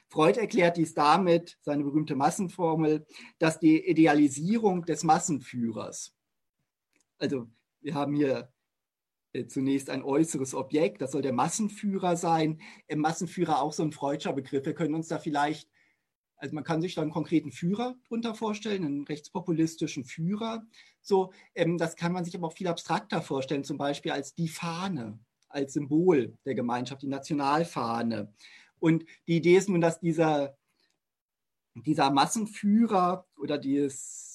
Freud 0.09 0.37
erklärt 0.37 0.75
dies 0.75 0.93
damit, 0.93 1.57
seine 1.61 1.83
berühmte 1.83 2.15
Massenformel, 2.15 3.05
dass 3.39 3.59
die 3.59 3.87
Idealisierung 3.87 4.83
des 4.85 5.03
Massenführers, 5.03 6.13
also 7.17 7.47
wir 7.79 7.93
haben 7.93 8.13
hier 8.13 8.50
zunächst 9.47 9.89
ein 9.89 10.03
äußeres 10.03 10.53
Objekt, 10.53 11.01
das 11.01 11.11
soll 11.11 11.21
der 11.21 11.33
Massenführer 11.33 12.15
sein. 12.17 12.59
Im 12.87 12.99
Massenführer 12.99 13.61
auch 13.61 13.73
so 13.73 13.83
ein 13.83 13.91
freudscher 13.91 14.33
Begriff. 14.33 14.65
Wir 14.65 14.73
können 14.73 14.95
uns 14.95 15.07
da 15.07 15.19
vielleicht, 15.19 15.69
also 16.35 16.53
man 16.53 16.63
kann 16.63 16.81
sich 16.81 16.95
da 16.95 17.01
einen 17.01 17.11
konkreten 17.11 17.51
Führer 17.51 17.95
drunter 18.07 18.35
vorstellen, 18.35 18.83
einen 18.83 19.03
rechtspopulistischen 19.05 20.05
Führer. 20.05 20.65
So, 21.01 21.31
ähm, 21.55 21.77
das 21.77 21.95
kann 21.95 22.11
man 22.11 22.25
sich 22.25 22.35
aber 22.35 22.47
auch 22.47 22.57
viel 22.57 22.67
abstrakter 22.67 23.21
vorstellen, 23.21 23.63
zum 23.63 23.77
Beispiel 23.77 24.11
als 24.11 24.35
die 24.35 24.49
Fahne, 24.49 25.19
als 25.47 25.73
Symbol 25.73 26.37
der 26.45 26.55
Gemeinschaft, 26.55 27.01
die 27.01 27.07
Nationalfahne. 27.07 28.33
Und 28.79 29.05
die 29.27 29.37
Idee 29.37 29.57
ist 29.57 29.69
nun, 29.69 29.81
dass 29.81 29.99
dieser, 29.99 30.57
dieser 31.75 32.11
Massenführer 32.11 33.27
oder 33.37 33.57
dieses 33.57 34.30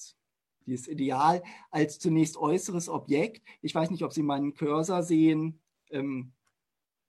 dieses 0.67 0.87
Ideal 0.87 1.41
als 1.71 1.97
zunächst 1.97 2.37
äußeres 2.37 2.89
Objekt. 2.89 3.41
Ich 3.61 3.73
weiß 3.73 3.89
nicht, 3.89 4.03
ob 4.03 4.13
Sie 4.13 4.23
meinen 4.23 4.53
Cursor 4.53 5.01
sehen. 5.01 5.59
Ähm, 5.89 6.33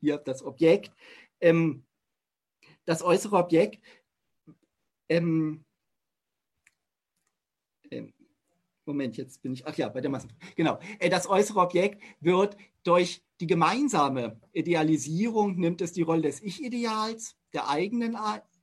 hier 0.00 0.16
das 0.18 0.42
Objekt. 0.42 0.92
Ähm, 1.40 1.84
das 2.84 3.02
äußere 3.02 3.36
Objekt 3.36 3.82
ähm, 5.08 5.64
ähm 7.90 8.12
Moment, 8.84 9.18
jetzt 9.18 9.42
bin 9.42 9.52
ich, 9.52 9.66
ach 9.66 9.76
ja, 9.76 9.90
bei 9.90 10.00
der 10.00 10.10
Massen. 10.10 10.32
Genau. 10.56 10.78
Äh, 10.98 11.10
das 11.10 11.28
äußere 11.28 11.60
Objekt 11.60 12.02
wird 12.20 12.56
durch 12.84 13.22
die 13.38 13.46
gemeinsame 13.46 14.40
Idealisierung, 14.52 15.56
nimmt 15.56 15.82
es 15.82 15.92
die 15.92 16.00
Rolle 16.00 16.22
des 16.22 16.40
Ich-Ideals, 16.40 17.36
der 17.52 17.68
eigenen 17.68 18.16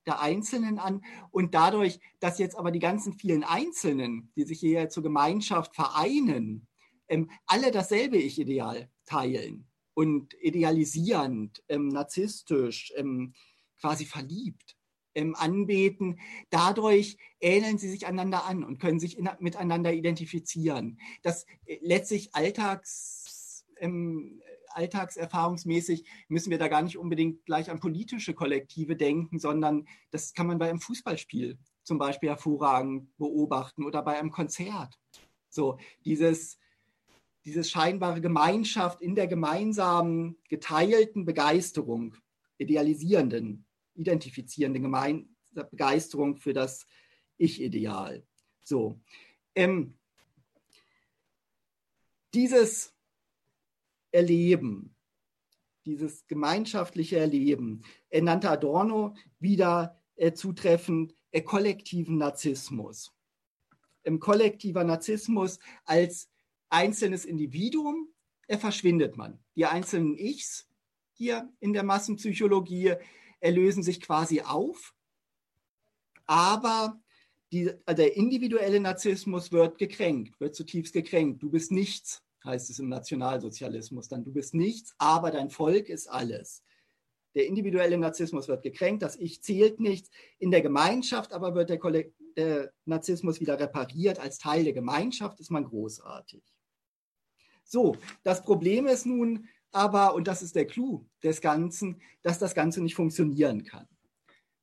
der 0.06 0.22
Einzelnen 0.22 0.80
an. 0.80 1.04
Und 1.32 1.54
dadurch, 1.54 2.00
dass 2.20 2.40
jetzt 2.40 2.58
aber 2.58 2.72
die 2.72 2.80
ganzen 2.80 3.14
vielen 3.14 3.44
Einzelnen, 3.44 4.32
die 4.36 4.44
sich 4.44 4.60
hier 4.60 4.90
zur 4.90 5.04
Gemeinschaft 5.04 5.76
vereinen, 5.76 6.68
ähm, 7.08 7.30
alle 7.46 7.72
dasselbe 7.72 8.18
Ich-Ideal 8.18 8.90
teilen 9.06 9.68
und 9.94 10.34
idealisierend, 10.42 11.64
ähm, 11.70 11.88
narzisstisch, 11.88 12.94
ähm, 12.96 13.34
quasi 13.80 14.06
verliebt 14.06 14.76
ähm, 15.16 15.36
anbeten. 15.36 16.20
Dadurch 16.50 17.18
ähneln 17.40 17.78
sie 17.78 17.90
sich 17.90 18.06
einander 18.06 18.46
an 18.46 18.64
und 18.64 18.80
können 18.80 19.00
sich 19.00 19.18
in, 19.18 19.30
miteinander 19.40 19.94
identifizieren. 19.94 21.00
Das 21.24 21.46
äh, 21.66 21.80
letztlich 21.82 22.36
Alltags, 22.36 23.66
ähm, 23.78 24.42
alltagserfahrungsmäßig 24.75 26.05
müssen 26.27 26.51
wir 26.51 26.58
da 26.58 26.67
gar 26.67 26.82
nicht 26.82 26.98
unbedingt 26.98 27.46
gleich 27.46 27.70
an 27.70 27.79
politische 27.79 28.34
Kollektive 28.34 28.96
denken, 28.96 29.39
sondern 29.39 29.88
das 30.12 30.34
kann 30.34 30.48
man 30.48 30.58
bei 30.58 30.70
einem 30.70 30.79
Fußballspiel 30.79 31.58
zum 31.84 31.98
Beispiel 31.98 32.29
hervorragend 32.29 33.15
beobachten 33.17 33.84
oder 33.86 34.01
bei 34.01 34.17
einem 34.17 34.32
Konzert. 34.32 35.00
So 35.50 35.77
dieses, 36.03 36.58
dieses 37.46 37.70
scheinbare 37.70 38.22
Gemeinschaft 38.22 39.01
in 39.01 39.15
der 39.15 39.27
gemeinsamen, 39.27 40.38
geteilten 40.50 41.25
Begeisterung, 41.25 42.15
idealisierenden, 42.58 43.65
identifizierenden 43.96 44.84
Gemein 44.84 45.36
Begeisterung 45.63 46.38
für 46.38 46.53
das 46.53 46.86
Ich-Ideal. 47.38 48.25
So. 48.63 49.00
Ähm, 49.55 49.98
dieses 52.34 52.95
Erleben, 54.16 54.96
dieses 55.86 56.26
gemeinschaftliche 56.28 57.18
Erleben, 57.18 57.84
er 58.10 58.24
nannte 58.24 58.50
Adorno 58.50 59.16
wieder 59.40 60.02
äh, 60.16 60.34
zutreffend 60.34 61.14
äh, 61.32 61.42
kollektiven 61.42 62.18
Narzissmus. 62.18 63.14
Im 64.04 64.20
kollektiver 64.20 64.84
Narzissmus 64.84 65.60
als 65.84 66.30
einzelnes 66.70 67.26
Individuum 67.26 68.16
er 68.48 68.60
verschwindet 68.60 69.18
man. 69.18 69.40
Die 69.56 69.66
einzelnen 69.66 70.18
Ichs 70.18 70.68
hier 71.14 71.52
in 71.60 71.74
der 71.74 71.84
Massenpsychologie 71.84 72.96
erlösen 73.40 73.84
sich 73.84 74.02
quasi 74.02 74.42
auf, 74.42 74.94
aber 76.26 77.00
die, 77.52 77.72
der 77.88 78.16
individuelle 78.16 78.80
Narzissmus 78.80 79.52
wird 79.52 79.78
gekränkt, 79.78 80.40
wird 80.40 80.56
zutiefst 80.56 80.94
gekränkt. 80.94 81.42
Du 81.42 81.50
bist 81.50 81.72
nichts 81.72 82.25
heißt 82.46 82.70
es 82.70 82.80
im 82.80 82.90
Nationalsozialismus 82.90 84.08
dann. 84.08 84.24
Du 84.24 84.32
bist 84.32 84.54
nichts, 84.54 84.94
aber 84.98 85.32
dein 85.32 85.50
Volk 85.50 85.90
ist 85.90 86.08
alles. 86.08 86.64
Der 87.36 87.48
individuelle 87.48 87.98
Narzissmus 87.98 88.48
wird 88.48 88.64
gekränkt, 88.64 89.04
das 89.04 89.18
Ich 89.18 89.42
zählt 89.42 89.80
nichts. 89.80 90.10
In 90.40 90.52
der 90.52 90.62
Gemeinschaft 90.62 91.34
aber 91.34 91.54
wird 91.54 91.70
der, 91.70 91.80
der 92.38 92.72
Narzissmus 92.86 93.42
wieder 93.42 93.60
repariert. 93.60 94.20
Als 94.20 94.38
Teil 94.38 94.64
der 94.64 94.74
Gemeinschaft 94.74 95.40
ist 95.42 95.52
man 95.52 95.66
großartig. 95.66 96.44
So, 97.66 97.98
das 98.24 98.44
Problem 98.44 98.88
ist 98.88 99.06
nun 99.06 99.50
aber, 99.72 100.16
und 100.16 100.28
das 100.30 100.42
ist 100.42 100.56
der 100.56 100.66
Clou 100.66 101.06
des 101.24 101.42
Ganzen, 101.42 102.02
dass 102.22 102.40
das 102.40 102.56
Ganze 102.56 102.82
nicht 102.82 102.96
funktionieren 102.96 103.66
kann. 103.66 103.88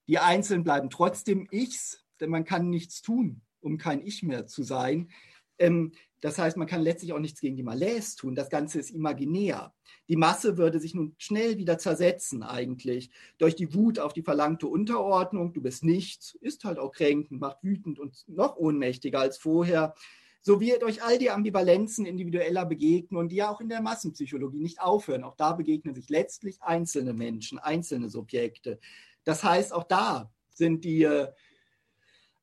Die 0.09 0.19
Einzelnen 0.19 0.65
bleiben 0.65 0.89
trotzdem 0.89 1.47
Ichs, 1.51 2.03
denn 2.21 2.31
man 2.31 2.45
kann 2.45 2.71
nichts 2.71 3.03
tun, 3.03 3.43
um 3.61 3.77
kein 3.77 4.01
Ich 4.01 4.23
mehr 4.23 4.47
zu 4.47 4.63
sein. 4.63 5.11
Ähm, 5.59 5.93
das 6.23 6.39
heißt, 6.39 6.57
man 6.57 6.69
kann 6.69 6.83
letztlich 6.83 7.13
auch 7.13 7.19
nichts 7.19 7.41
gegen 7.41 7.57
die 7.57 7.65
Malaise 7.65 8.17
tun. 8.17 8.37
Das 8.37 8.49
Ganze 8.49 8.79
ist 8.79 8.91
imaginär. 8.91 9.75
Die 10.09 10.17
Masse 10.17 10.57
würde 10.57 10.79
sich 10.79 10.95
nun 10.95 11.17
schnell 11.19 11.59
wieder 11.59 11.79
zersetzen 11.79 12.45
eigentlich 12.45 13.11
durch 13.39 13.57
die 13.57 13.75
Wut 13.75 13.99
auf 13.99 14.13
die 14.13 14.23
verlangte 14.23 14.69
Unterordnung. 14.69 15.53
Du 15.53 15.61
bist 15.61 15.83
nichts, 15.83 16.39
ist 16.41 16.63
halt 16.65 16.79
auch 16.79 16.93
kränkend, 16.93 17.41
macht 17.41 17.65
wütend 17.65 17.99
und 17.99 18.25
noch 18.29 18.57
ohnmächtiger 18.57 19.19
als 19.19 19.37
vorher. 19.37 19.95
Sowie 20.41 20.75
durch 20.79 21.03
all 21.03 21.19
die 21.19 21.31
Ambivalenzen 21.31 22.07
individueller 22.07 22.67
Begegnungen, 22.67 23.29
die 23.29 23.37
ja 23.37 23.51
auch 23.51 23.61
in 23.61 23.69
der 23.69 23.83
Massenpsychologie 23.83 24.61
nicht 24.61 24.81
aufhören. 24.81 25.25
Auch 25.25 25.35
da 25.35 25.55
begegnen 25.55 25.97
sich 25.97 26.09
letztlich 26.09 26.63
einzelne 26.63 27.15
Menschen, 27.15 27.59
einzelne 27.59 28.09
Subjekte. 28.09 28.79
Das 29.25 29.43
heißt, 29.43 29.73
auch 29.73 29.85
da 29.85 30.33
sind 30.55 30.85
die 30.85 31.03
äh, 31.03 31.29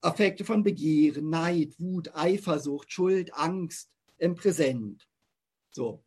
Affekte 0.01 0.45
von 0.45 0.63
Begehren, 0.63 1.29
Neid, 1.29 1.79
Wut, 1.79 2.15
Eifersucht, 2.15 2.91
Schuld, 2.91 3.33
Angst 3.33 3.91
im 4.17 4.35
Präsent. 4.35 5.07
So. 5.71 6.03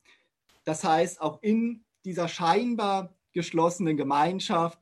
Das 0.65 0.85
heißt, 0.85 1.21
auch 1.21 1.43
in 1.43 1.85
dieser 2.05 2.29
scheinbar 2.29 3.15
geschlossenen 3.33 3.97
Gemeinschaft 3.97 4.81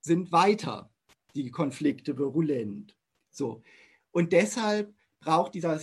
sind 0.00 0.32
weiter 0.32 0.90
die 1.34 1.50
Konflikte 1.50 2.18
virulent. 2.18 2.96
So. 3.30 3.62
Und 4.10 4.32
deshalb 4.32 4.94
braucht 5.20 5.54
dieser 5.54 5.80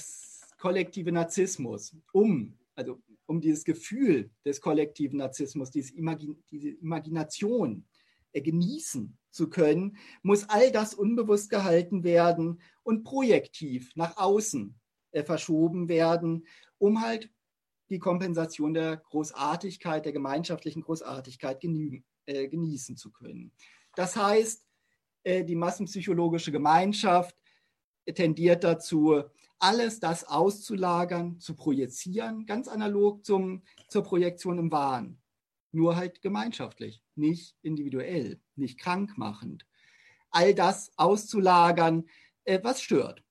kollektive 0.58 1.12
Narzissmus, 1.12 1.96
um, 2.12 2.58
also 2.76 3.02
um 3.26 3.42
dieses 3.42 3.64
Gefühl 3.64 4.32
des 4.44 4.62
kollektiven 4.62 5.18
Narzissmus, 5.18 5.72
diese, 5.72 5.96
Imagin 5.96 6.44
diese 6.52 6.70
Imagination 6.70 7.86
äh, 8.34 8.42
genießen 8.42 9.18
zu 9.36 9.50
können, 9.50 9.98
muss 10.24 10.50
all 10.50 10.72
das 10.72 10.94
unbewusst 10.94 11.50
gehalten 11.50 12.04
werden 12.04 12.62
und 12.84 13.04
projektiv 13.04 13.92
nach 13.96 14.18
außen 14.18 14.80
äh, 15.12 15.24
verschoben 15.24 15.90
werden, 15.90 16.48
um 16.78 17.02
halt 17.02 17.30
die 17.90 18.00
Kompensation 18.00 18.74
der 18.74 18.98
Großartigkeit, 18.98 20.06
der 20.06 20.14
gemeinschaftlichen 20.14 20.82
Großartigkeit 20.82 21.60
genügen, 21.60 22.04
äh, 22.26 22.48
genießen 22.48 22.98
zu 22.98 23.12
können. 23.12 23.52
Das 23.96 24.16
heißt, 24.16 24.66
äh, 25.24 25.44
die 25.44 25.56
massenpsychologische 25.56 26.52
Gemeinschaft 26.52 27.36
tendiert 28.06 28.64
dazu, 28.64 29.24
alles 29.60 30.00
das 30.00 30.24
auszulagern, 30.24 31.40
zu 31.40 31.56
projizieren, 31.56 32.46
ganz 32.46 32.68
analog 32.68 33.26
zum, 33.26 33.64
zur 33.90 34.04
Projektion 34.04 34.58
im 34.60 34.72
Wahn 34.72 35.22
nur 35.76 35.96
halt 35.96 36.22
gemeinschaftlich, 36.22 37.04
nicht 37.18 37.56
individuell, 37.62 38.40
nicht 38.56 38.80
krankmachend. 38.80 39.66
All 40.30 40.54
das 40.54 40.92
auszulagern, 40.98 42.06
äh, 42.44 42.60
was 42.64 42.82
stört. 42.82 43.24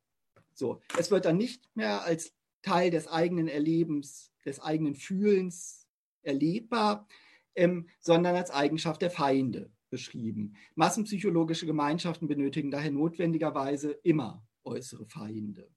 So, 0.55 0.81
es 0.99 1.11
wird 1.11 1.25
dann 1.25 1.37
nicht 1.37 1.69
mehr 1.75 2.03
als 2.03 2.33
Teil 2.63 2.91
des 2.91 3.09
eigenen 3.09 3.49
Erlebens, 3.49 4.33
des 4.45 4.61
eigenen 4.61 4.95
Fühlens 4.95 5.87
erlebbar, 6.23 7.07
ähm, 7.55 7.89
sondern 8.01 8.37
als 8.37 8.51
Eigenschaft 8.51 9.03
der 9.03 9.11
Feinde 9.11 9.71
beschrieben. 9.91 10.57
Massenpsychologische 10.75 11.67
Gemeinschaften 11.67 12.27
benötigen 12.27 12.71
daher 12.71 12.91
notwendigerweise 12.91 13.93
immer 14.03 14.47
äußere 14.65 15.07
Feinde. 15.07 15.71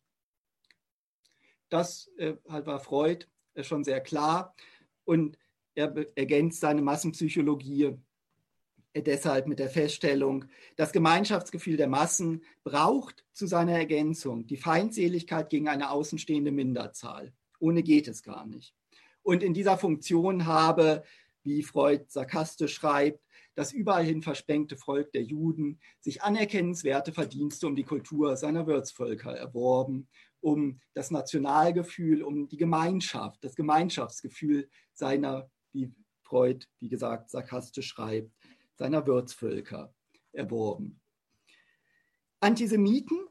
Das 1.69 2.09
äh, 2.17 2.35
war 2.45 2.79
Freud 2.79 3.25
äh, 3.53 3.63
schon 3.63 3.83
sehr 3.83 4.01
klar. 4.01 4.55
Und 5.03 5.37
er 5.77 5.93
ergänzt 6.15 6.61
seine 6.61 6.81
Massenpsychologie 6.81 7.93
deshalb 8.95 9.45
mit 9.45 9.59
der 9.59 9.69
Feststellung, 9.69 10.45
das 10.75 10.91
Gemeinschaftsgefühl 10.91 11.77
der 11.77 11.87
Massen 11.87 12.43
braucht 12.63 13.23
zu 13.31 13.45
seiner 13.45 13.73
Ergänzung 13.73 14.47
die 14.47 14.57
Feindseligkeit 14.57 15.51
gegen 15.51 15.67
eine 15.67 15.91
außenstehende 15.91 16.51
Minderzahl. 16.51 17.31
Ohne 17.59 17.83
geht 17.83 18.07
es 18.07 18.23
gar 18.23 18.47
nicht. 18.47 18.73
Und 19.21 19.43
in 19.43 19.53
dieser 19.53 19.77
Funktion 19.77 20.47
habe, 20.47 21.03
wie 21.43 21.61
Freud 21.61 22.05
sarkastisch 22.07 22.73
schreibt, 22.73 23.23
das 23.53 23.71
überall 23.71 24.03
hin 24.03 24.23
versprengte 24.23 24.77
Volk 24.77 25.11
der 25.11 25.23
Juden 25.23 25.79
sich 25.99 26.23
anerkennenswerte 26.23 27.11
Verdienste 27.11 27.67
um 27.67 27.75
die 27.75 27.83
Kultur 27.83 28.35
seiner 28.35 28.65
Wirtsvölker 28.65 29.35
erworben, 29.35 30.07
um 30.39 30.79
das 30.93 31.11
Nationalgefühl, 31.11 32.23
um 32.23 32.47
die 32.47 32.57
Gemeinschaft, 32.57 33.43
das 33.43 33.55
Gemeinschaftsgefühl 33.55 34.69
seiner 34.93 35.49
wie 35.73 35.91
Freud, 36.23 36.65
wie 36.79 36.89
gesagt, 36.89 37.29
sarkastisch 37.29 37.87
schreibt, 37.87 38.31
seiner 38.75 39.05
Wirtsvölker 39.07 39.93
erworben. 40.31 40.99
Antisemiten 42.39 43.27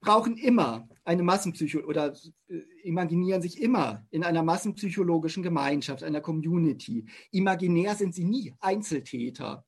brauchen 0.00 0.36
immer 0.36 0.88
eine 1.04 1.22
Massenpsychologie 1.22 1.88
oder 1.88 2.16
äh, 2.48 2.58
imaginieren 2.82 3.42
sich 3.42 3.60
immer 3.60 4.06
in 4.10 4.22
einer 4.22 4.42
massenpsychologischen 4.42 5.42
Gemeinschaft, 5.42 6.04
einer 6.04 6.20
Community. 6.20 7.06
Imaginär 7.32 7.96
sind 7.96 8.14
sie 8.14 8.24
nie 8.24 8.54
Einzeltäter. 8.60 9.64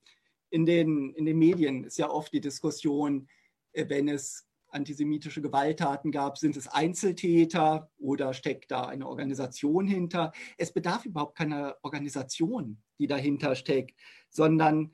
In 0.51 0.67
den, 0.67 1.15
in 1.15 1.25
den 1.25 1.39
Medien 1.39 1.85
ist 1.85 1.99
ja 1.99 2.11
oft 2.11 2.33
die 2.33 2.41
Diskussion, 2.41 3.29
äh, 3.73 3.89
wenn 3.89 4.09
es 4.09 4.47
antisemitische 4.73 5.43
Gewalttaten 5.43 6.13
gab, 6.13 6.39
sind 6.39 6.57
es 6.57 6.69
Einzeltäter 6.69 7.91
oder 7.99 8.35
steckt 8.35 8.71
da 8.71 8.87
eine 8.87 9.07
Organisation 9.07 9.87
hinter? 9.87 10.33
Es 10.59 10.73
bedarf 10.73 11.05
überhaupt 11.05 11.37
keiner 11.37 11.77
Organisation, 11.83 12.83
die 12.99 13.07
dahinter 13.07 13.55
steckt, 13.55 13.99
sondern 14.29 14.93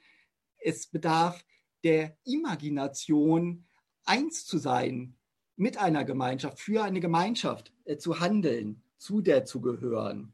es 0.59 0.87
bedarf 0.87 1.45
der 1.85 2.17
Imagination, 2.25 3.67
eins 4.05 4.47
zu 4.47 4.59
sein 4.59 5.17
mit 5.57 5.79
einer 5.79 6.05
Gemeinschaft, 6.05 6.61
für 6.61 6.83
eine 6.83 7.01
Gemeinschaft 7.01 7.73
äh, 7.85 7.97
zu 7.97 8.21
handeln, 8.21 8.83
zu 8.99 9.21
der 9.21 9.45
zu 9.45 9.61
gehören. 9.61 10.33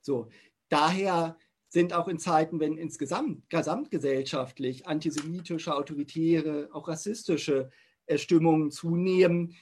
So, 0.00 0.28
daher 0.68 1.36
sind 1.68 1.94
auch 1.94 2.08
in 2.08 2.18
Zeiten, 2.18 2.60
wenn 2.60 2.76
insgesamt 2.76 3.48
gesamtgesellschaftlich 3.48 4.86
antisemitische, 4.86 5.74
autoritäre, 5.74 6.68
auch 6.72 6.88
rassistische 6.88 7.70
Stimmungen 8.14 8.70
zunehmen, 8.70 9.54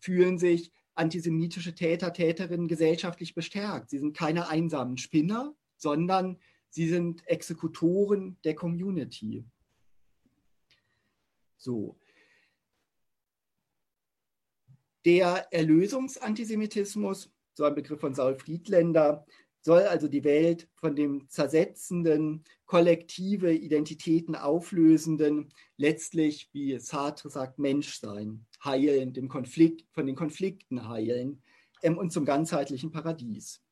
fühlen 0.00 0.38
sich 0.38 0.72
antisemitische 0.94 1.74
Täter, 1.74 2.12
Täterinnen 2.12 2.68
gesellschaftlich 2.68 3.34
bestärkt. 3.34 3.90
Sie 3.90 3.98
sind 3.98 4.16
keine 4.16 4.48
einsamen 4.48 4.98
Spinner, 4.98 5.54
sondern 5.76 6.38
sie 6.68 6.88
sind 6.88 7.26
Exekutoren 7.26 8.36
der 8.44 8.54
Community. 8.54 9.44
So. 11.56 11.98
Der 15.04 15.48
Erlösungsantisemitismus, 15.50 17.32
so 17.54 17.64
ein 17.64 17.74
Begriff 17.74 18.00
von 18.00 18.14
Saul 18.14 18.34
Friedländer, 18.34 19.26
soll 19.62 19.82
also 19.82 20.08
die 20.08 20.24
Welt 20.24 20.68
von 20.74 20.96
dem 20.96 21.28
zersetzenden, 21.28 22.44
kollektive 22.66 23.52
Identitäten 23.52 24.34
auflösenden, 24.34 25.52
letztlich, 25.76 26.48
wie 26.52 26.78
Sartre 26.78 27.30
sagt, 27.30 27.58
Menschsein, 27.58 28.46
heilen, 28.64 29.12
dem 29.12 29.28
Konflikt, 29.28 29.86
von 29.92 30.06
den 30.06 30.16
Konflikten 30.16 30.88
heilen 30.88 31.42
ähm, 31.82 31.98
und 31.98 32.12
zum 32.12 32.24
ganzheitlichen 32.24 32.90
Paradies 32.90 33.62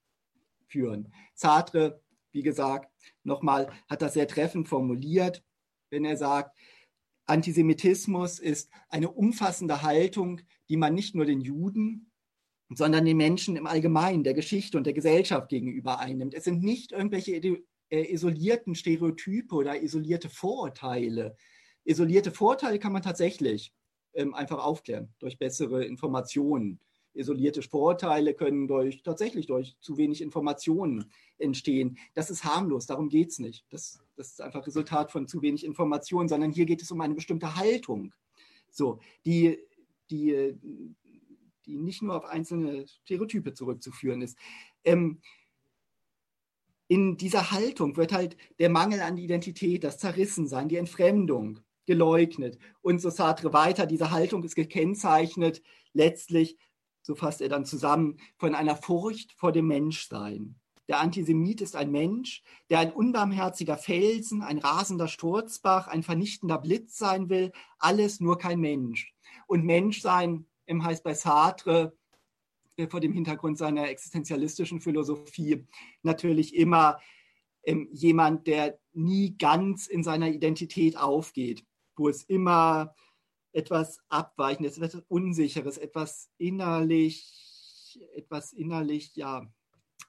führen. 0.66 1.12
Sartre, 1.35 2.03
wie 2.33 2.42
gesagt, 2.42 2.92
nochmal, 3.24 3.72
hat 3.88 4.03
das 4.03 4.14
sehr 4.14 4.29
treffend 4.29 4.68
formuliert, 4.68 5.42
wenn 5.90 6.05
er 6.05 6.16
sagt, 6.16 6.57
Antisemitismus 7.24 8.38
ist 8.38 8.70
eine 8.88 9.11
umfassende 9.11 9.83
Haltung, 9.83 10.40
die 10.68 10.77
man 10.77 10.94
nicht 10.94 11.14
nur 11.14 11.27
den 11.27 11.40
Juden, 11.40 12.08
sondern 12.71 13.05
den 13.05 13.17
Menschen 13.17 13.57
im 13.57 13.67
Allgemeinen, 13.67 14.25
der 14.25 14.35
Geschichte 14.35 14.77
und 14.77 14.85
der 14.85 14.93
Gesellschaft 14.93 15.49
gegenüber 15.49 16.01
einnimmt. 16.01 16.35
Es 16.35 16.45
sind 16.45 16.63
nicht 16.63 16.93
irgendwelche 16.93 17.33
äh, 17.91 18.13
isolierten 18.13 18.75
Stereotype 18.75 19.55
oder 19.55 19.81
isolierte 19.81 20.29
Vorurteile. 20.29 21.37
Isolierte 21.85 22.31
Vorurteile 22.31 22.79
kann 22.79 22.93
man 22.93 23.03
tatsächlich 23.03 23.73
ähm, 24.15 24.35
einfach 24.35 24.59
aufklären 24.59 25.15
durch 25.19 25.39
bessere 25.39 25.85
Informationen. 25.85 26.81
Isolierte 27.15 27.63
Vorurteile 27.63 28.35
können 28.35 28.69
durch, 28.69 29.03
tatsächlich 29.03 29.47
durch 29.47 29.77
zu 29.81 29.97
wenig 29.97 30.21
Informationen 30.21 31.11
entstehen. 31.39 31.99
Das 32.15 32.31
ist 32.31 32.45
harmlos, 32.45 32.87
darum 32.87 33.09
geht 33.09 33.31
es 33.31 33.39
nicht. 33.39 33.65
Das, 33.71 34.01
das 34.17 34.33
ist 34.33 34.41
einfach 34.43 34.67
Resultat 34.67 35.11
von 35.11 35.27
zu 35.27 35.41
wenig 35.41 35.65
Informationen, 35.65 36.29
sondern 36.29 36.53
hier 36.53 36.67
geht 36.67 36.83
es 36.83 36.91
um 36.91 37.01
eine 37.01 37.15
bestimmte 37.15 37.57
Haltung, 37.57 38.13
so, 38.71 39.01
die, 39.25 39.59
die, 40.11 40.55
die 41.69 41.77
nicht 41.77 42.03
nur 42.03 42.17
auf 42.17 42.25
einzelne 42.25 42.87
Stereotype 42.89 43.53
zurückzuführen 43.53 44.23
ist. 44.23 44.39
Ähm, 44.85 45.21
in 46.89 47.19
dieser 47.19 47.51
Haltung 47.51 47.97
wird 47.97 48.13
halt 48.13 48.37
der 48.59 48.71
Mangel 48.71 49.03
an 49.03 49.19
Identität, 49.19 49.85
das 49.85 49.99
Zerrissensein, 49.99 50.69
die 50.69 50.77
Entfremdung 50.77 51.61
geleugnet. 51.87 52.59
Und 52.81 53.01
so 53.01 53.11
Sartre 53.11 53.53
weiter, 53.53 53.87
diese 53.87 54.11
Haltung 54.11 54.43
ist 54.43 54.55
gekennzeichnet 54.55 55.63
letztlich, 55.93 56.57
so 57.03 57.15
fasst 57.15 57.43
er 57.43 57.51
dann 57.51 57.67
zusammen, 57.67 58.17
von 58.39 58.55
einer 58.55 58.77
Furcht 58.77 59.33
vor 59.33 59.53
dem 59.53 59.67
Menschsein. 59.67 60.59
Der 60.89 61.01
Antisemit 61.01 61.61
ist 61.61 61.77
ein 61.77 61.91
Mensch, 61.91 62.43
der 62.71 62.79
ein 62.79 62.93
unbarmherziger 62.93 63.77
Felsen, 63.77 64.43
ein 64.43 64.59
rasender 64.59 65.09
Sturzbach, 65.09 65.87
ein 65.89 66.03
vernichtender 66.03 66.57
Blitz 66.57 66.97
sein 66.97 67.29
will, 67.29 67.53
alles 67.79 68.21
nur 68.21 68.39
kein 68.39 68.61
Mensch. 68.61 69.15
Und 69.47 69.65
Menschsein 69.65 70.47
heißt 70.69 71.03
bei 71.03 71.15
Sartre 71.15 71.97
äh, 72.77 72.87
vor 72.87 73.01
dem 73.01 73.13
Hintergrund 73.13 73.59
seiner 73.59 73.89
existenzialistischen 73.89 74.81
Philosophie 74.81 75.67
natürlich 76.03 76.55
immer 76.55 77.01
ähm, 77.65 77.89
jemand, 77.93 78.47
der 78.47 78.79
nie 78.93 79.37
ganz 79.37 79.87
in 79.87 80.03
seiner 80.03 80.29
Identität 80.29 80.97
aufgeht, 80.97 81.65
wo 81.97 82.09
es 82.09 82.23
immer 82.23 82.95
etwas 83.53 84.01
Abweichendes, 84.09 84.79
etwas 84.79 85.03
Unsicheres, 85.09 85.79
etwas 85.79 86.31
innerlich, 86.39 88.01
etwas 88.15 88.53
innerlich, 88.53 89.17
ja, 89.17 89.51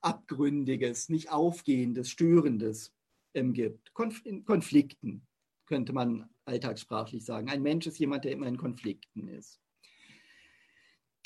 Abgründiges, 0.01 1.09
nicht 1.09 1.31
Aufgehendes, 1.31 2.09
Störendes 2.09 2.93
ähm, 3.33 3.53
gibt. 3.53 3.93
Konf 3.93 4.25
in 4.25 4.45
Konflikten 4.45 5.27
könnte 5.65 5.93
man 5.93 6.29
alltagssprachlich 6.45 7.25
sagen. 7.25 7.49
Ein 7.49 7.61
Mensch 7.61 7.85
ist 7.87 7.99
jemand, 7.99 8.25
der 8.25 8.31
immer 8.31 8.47
in 8.47 8.57
Konflikten 8.57 9.27
ist. 9.27 9.59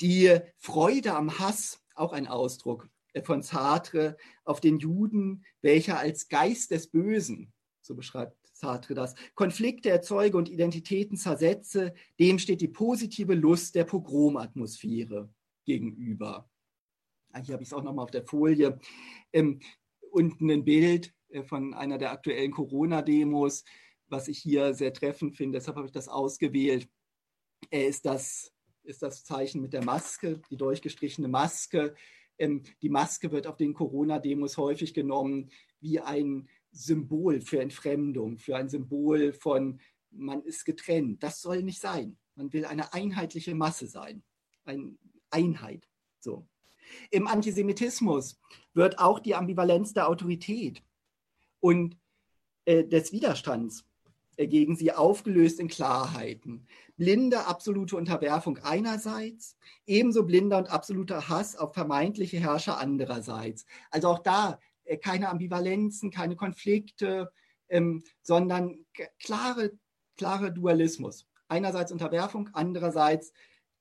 Die 0.00 0.38
Freude 0.58 1.14
am 1.14 1.38
Hass, 1.38 1.80
auch 1.94 2.12
ein 2.12 2.26
Ausdruck 2.26 2.88
äh, 3.12 3.22
von 3.22 3.42
Sartre, 3.42 4.16
auf 4.44 4.60
den 4.60 4.78
Juden, 4.78 5.44
welcher 5.62 5.98
als 5.98 6.28
Geist 6.28 6.70
des 6.70 6.90
Bösen, 6.90 7.52
so 7.80 7.94
beschreibt 7.94 8.36
Sartre 8.52 8.94
das, 8.94 9.14
Konflikte 9.34 9.90
erzeuge 9.90 10.36
und 10.36 10.48
Identitäten 10.48 11.16
zersetze, 11.16 11.92
dem 12.18 12.38
steht 12.38 12.60
die 12.60 12.68
positive 12.68 13.34
Lust 13.34 13.74
der 13.74 13.84
Pogromatmosphäre 13.84 15.28
gegenüber. 15.64 16.48
Ah, 17.32 17.40
hier 17.40 17.54
habe 17.54 17.62
ich 17.62 17.68
es 17.68 17.72
auch 17.72 17.82
nochmal 17.82 18.04
auf 18.04 18.10
der 18.12 18.24
Folie. 18.24 18.78
Ähm, 19.32 19.60
unten 20.10 20.50
ein 20.50 20.64
Bild 20.64 21.12
äh, 21.30 21.42
von 21.42 21.74
einer 21.74 21.98
der 21.98 22.12
aktuellen 22.12 22.52
Corona-Demos, 22.52 23.64
was 24.06 24.28
ich 24.28 24.38
hier 24.38 24.72
sehr 24.74 24.92
treffend 24.92 25.36
finde, 25.36 25.58
deshalb 25.58 25.76
habe 25.76 25.86
ich 25.86 25.92
das 25.92 26.08
ausgewählt, 26.08 26.88
äh, 27.70 27.86
ist 27.86 28.06
das 28.06 28.53
ist 28.84 29.02
das 29.02 29.24
Zeichen 29.24 29.60
mit 29.60 29.72
der 29.72 29.84
Maske, 29.84 30.40
die 30.50 30.56
durchgestrichene 30.56 31.28
Maske. 31.28 31.94
Ähm, 32.38 32.62
die 32.82 32.88
Maske 32.88 33.32
wird 33.32 33.46
auf 33.46 33.56
den 33.56 33.74
Corona-Demos 33.74 34.56
häufig 34.56 34.94
genommen 34.94 35.50
wie 35.80 36.00
ein 36.00 36.48
Symbol 36.72 37.40
für 37.40 37.60
Entfremdung, 37.60 38.38
für 38.38 38.56
ein 38.56 38.68
Symbol 38.68 39.32
von, 39.32 39.80
man 40.10 40.42
ist 40.42 40.64
getrennt. 40.64 41.22
Das 41.22 41.40
soll 41.40 41.62
nicht 41.62 41.80
sein. 41.80 42.18
Man 42.34 42.52
will 42.52 42.64
eine 42.64 42.92
einheitliche 42.92 43.54
Masse 43.54 43.86
sein. 43.86 44.24
Eine 44.64 44.96
Einheit. 45.30 45.88
So. 46.20 46.48
Im 47.10 47.26
Antisemitismus 47.26 48.40
wird 48.72 48.98
auch 48.98 49.20
die 49.20 49.34
Ambivalenz 49.34 49.92
der 49.92 50.08
Autorität 50.08 50.82
und 51.60 51.96
äh, 52.64 52.84
des 52.84 53.12
Widerstands 53.12 53.86
gegen 54.36 54.76
sie 54.76 54.92
aufgelöst 54.92 55.60
in 55.60 55.68
Klarheiten. 55.68 56.66
Blinde 56.96 57.46
absolute 57.46 57.96
Unterwerfung 57.96 58.58
einerseits, 58.58 59.56
ebenso 59.86 60.24
blinder 60.24 60.58
und 60.58 60.70
absoluter 60.70 61.28
Hass 61.28 61.56
auf 61.56 61.74
vermeintliche 61.74 62.38
Herrscher 62.38 62.78
andererseits. 62.78 63.66
Also 63.90 64.08
auch 64.08 64.20
da 64.20 64.58
äh, 64.84 64.96
keine 64.96 65.28
Ambivalenzen, 65.28 66.10
keine 66.10 66.36
Konflikte, 66.36 67.32
ähm, 67.68 68.02
sondern 68.22 68.84
klare, 69.18 69.72
klare 70.16 70.52
Dualismus. 70.52 71.26
Einerseits 71.48 71.92
Unterwerfung, 71.92 72.50
andererseits 72.52 73.32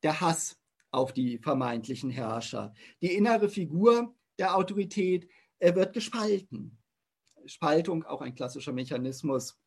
der 0.02 0.22
Hass 0.22 0.60
auf 0.92 1.14
die 1.14 1.40
vermeintlichen 1.40 2.10
Herrscher. 2.10 2.74
Die 3.02 3.14
innere 3.14 3.50
Figur 3.50 4.14
der 4.38 4.56
Autorität 4.56 5.28
äh, 5.60 5.74
wird 5.76 5.94
gespalten. 5.94 6.78
Spaltung, 7.46 8.04
auch 8.06 8.22
ein 8.22 8.36
klassischer 8.36 8.72
Mechanismus 8.72 9.60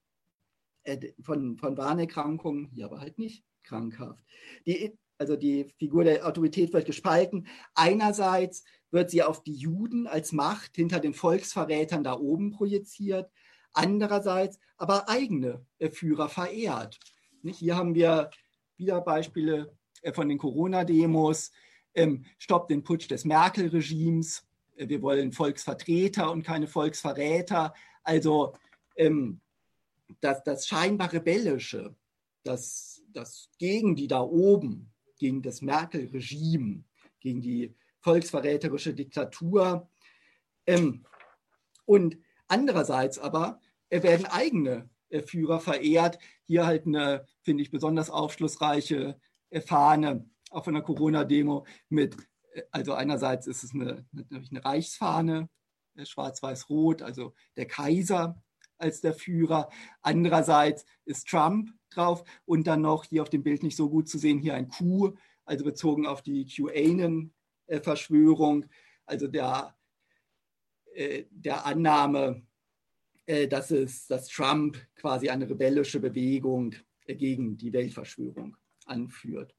äh, 0.87 1.13
von, 1.23 1.57
von 1.59 1.77
Warnerkrankungen, 1.77 2.69
hier 2.73 2.87
aber 2.87 3.01
halt 3.01 3.19
nicht 3.19 3.45
krankhaft. 3.63 4.25
Die, 4.67 4.97
also 5.19 5.37
die 5.37 5.65
Figur 5.79 6.05
der 6.05 6.27
Autorität 6.27 6.73
wird 6.73 6.87
gespalten. 6.87 7.47
Einerseits 7.75 8.65
wird 8.91 9.11
sie 9.11 9.23
auf 9.23 9.43
die 9.43 9.55
Juden 9.55 10.07
als 10.07 10.33
Macht 10.33 10.77
hinter 10.77 11.01
den 11.01 11.15
Volksverrätern 11.15 12.05
da 12.05 12.15
oben 12.15 12.53
projiziert, 12.53 13.31
andererseits 13.73 14.59
aber 14.77 15.09
eigene 15.09 15.67
äh, 15.79 15.91
Führer 15.91 16.29
verehrt. 16.29 16.99
Hier 17.43 17.77
haben 17.77 17.95
wir 17.95 18.31
wieder 18.77 19.01
Beispiele 19.01 19.77
äh, 20.03 20.13
von 20.13 20.29
den 20.29 20.39
Corona-Demos. 20.39 21.53
Ähm, 21.95 22.25
Stopp 22.39 22.69
den 22.69 22.85
Putsch 22.85 23.11
des 23.11 23.25
Merkel-Regimes. 23.25 24.47
Wir 24.77 25.01
wollen 25.01 25.33
Volksvertreter 25.33 26.31
und 26.31 26.43
keine 26.43 26.67
Volksverräter. 26.67 27.73
Also 28.03 28.55
ähm, 28.97 29.41
das, 30.21 30.43
das 30.45 30.67
scheinbar 30.67 31.13
Rebellische, 31.13 31.95
das, 32.43 33.03
das 33.09 33.51
gegen 33.59 33.97
die 33.97 34.07
da 34.07 34.21
oben, 34.21 34.93
gegen 35.19 35.43
das 35.43 35.63
Merkel-Regime, 35.63 36.85
gegen 37.21 37.41
die 37.41 37.75
volksverräterische 38.01 38.95
Diktatur. 38.95 39.91
Ähm, 40.67 41.05
und 41.85 42.19
andererseits 42.49 43.19
aber 43.19 43.61
werden 43.91 44.27
eigene 44.27 44.89
äh, 45.09 45.23
Führer 45.23 45.61
verehrt. 45.61 46.19
Hier 46.45 46.67
halt 46.67 46.87
eine, 46.87 47.27
finde 47.43 47.63
ich, 47.63 47.71
besonders 47.71 48.11
aufschlussreiche 48.11 49.19
äh, 49.51 49.61
Fahne 49.61 50.29
auf 50.51 50.69
einer 50.69 50.83
Corona-Demo 50.83 51.67
mit, 51.89 52.17
äh, 52.53 52.63
also 52.71 52.95
einerseits 52.95 53.47
ist 53.47 53.65
es 53.65 53.73
eine, 53.73 54.07
eine 54.31 54.65
Reichsfahne, 54.65 55.49
schwarz-weiß-rot, 56.03 57.01
also 57.03 57.35
der 57.57 57.67
Kaiser 57.67 58.43
als 58.79 59.01
der 59.01 59.15
Führer. 59.15 59.69
Andererseits 60.03 60.85
ist 61.05 61.29
Trump 61.29 61.71
drauf 61.91 62.25
und 62.45 62.67
dann 62.67 62.83
noch 62.83 63.05
hier 63.05 63.23
auf 63.23 63.31
dem 63.31 63.43
Bild 63.43 63.63
nicht 63.63 63.77
so 63.77 63.89
gut 63.89 64.09
zu 64.09 64.19
sehen, 64.19 64.39
hier 64.39 64.55
ein 64.55 64.69
Q, 64.69 65.15
also 65.45 65.65
bezogen 65.65 66.07
auf 66.07 66.23
die 66.23 66.47
QAnon-Verschwörung, 66.47 68.67
also 69.07 69.29
der, 69.29 69.77
äh, 70.95 71.25
der 71.31 71.65
Annahme, 71.65 72.43
äh, 73.27 73.49
dass, 73.49 73.71
es, 73.71 74.07
dass 74.07 74.29
Trump 74.29 74.77
quasi 74.95 75.29
eine 75.29 75.49
rebellische 75.49 76.01
Bewegung 76.01 76.75
äh, 77.07 77.15
gegen 77.15 77.57
die 77.57 77.73
Weltverschwörung 77.73 78.57
anführt. 78.85 79.55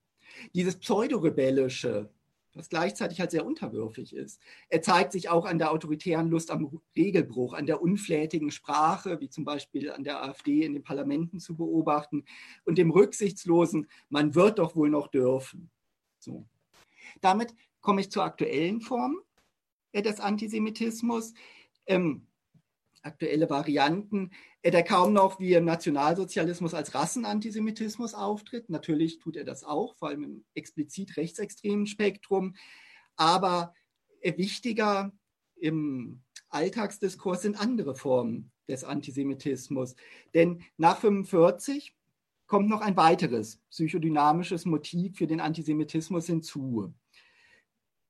Dieses 0.54 0.78
pseudorebellische, 0.78 2.10
was 2.58 2.70
gleichzeitig 2.70 3.20
halt 3.20 3.32
sehr 3.32 3.46
unterwürfig 3.46 4.16
ist, 4.16 4.42
er 4.70 4.82
zeigt 4.82 5.12
sich 5.12 5.30
auch 5.30 5.46
an 5.46 5.58
der 5.58 5.72
autoritären 5.72 6.30
Lust 6.30 6.52
am 6.52 6.82
Regelbruch, 6.96 7.54
an 7.54 7.66
der 7.66 7.82
unflätigen 7.82 8.52
Sprache, 8.52 9.20
wie 9.20 9.30
zum 9.30 9.46
Beispiel 9.46 9.92
an 9.92 10.04
der 10.04 10.24
AfD 10.24 10.64
in 10.64 10.74
den 10.74 10.84
Parlamenten 10.84 11.40
zu 11.40 11.56
beobachten, 11.56 12.26
und 12.66 12.78
dem 12.78 12.92
rücksichtslosen, 12.92 13.88
man 14.10 14.36
wird 14.36 14.60
doch 14.60 14.76
wohl 14.76 14.90
noch 14.90 15.08
dürfen. 15.08 15.70
So. 16.20 16.46
Damit 17.22 17.54
komme 17.82 18.02
ich 18.02 18.12
zur 18.12 18.24
aktuellen 18.24 18.82
Form 18.82 19.22
äh, 19.92 20.02
des 20.02 20.20
Antisemitismus. 20.20 21.34
Ähm, 21.86 22.27
aktuelle 23.04 23.50
Varianten, 23.50 24.32
äh, 24.62 24.72
der 24.72 24.84
kaum 24.84 25.14
noch 25.14 25.40
wie 25.40 25.54
im 25.54 25.66
Nationalsozialismus 25.66 26.74
als 26.74 26.94
Rassenantisemitismus 26.94 28.14
auftritt. 28.14 28.70
Natürlich 28.70 29.20
tut 29.20 29.36
er 29.36 29.44
das 29.44 29.64
auch, 29.64 29.96
vor 29.96 30.10
allem 30.10 30.24
im 30.24 30.46
explizit 30.54 31.18
rechtsextremen 31.18 31.88
Spektrum. 31.88 32.56
Aber 33.16 33.74
äh, 34.22 34.38
wichtiger 34.38 35.12
im 35.56 36.22
Alltagsdiskurs 36.50 37.42
sind 37.42 37.60
andere 37.60 37.96
Formen 37.96 38.52
des 38.68 38.84
Antisemitismus. 38.84 39.96
Denn 40.34 40.64
nach 40.78 41.04
1945 41.04 41.96
kommt 42.48 42.70
noch 42.70 42.82
ein 42.82 42.98
weiteres 42.98 43.62
psychodynamisches 43.70 44.66
Motiv 44.66 45.18
für 45.18 45.28
den 45.28 45.42
Antisemitismus 45.42 46.28
hinzu. 46.28 46.94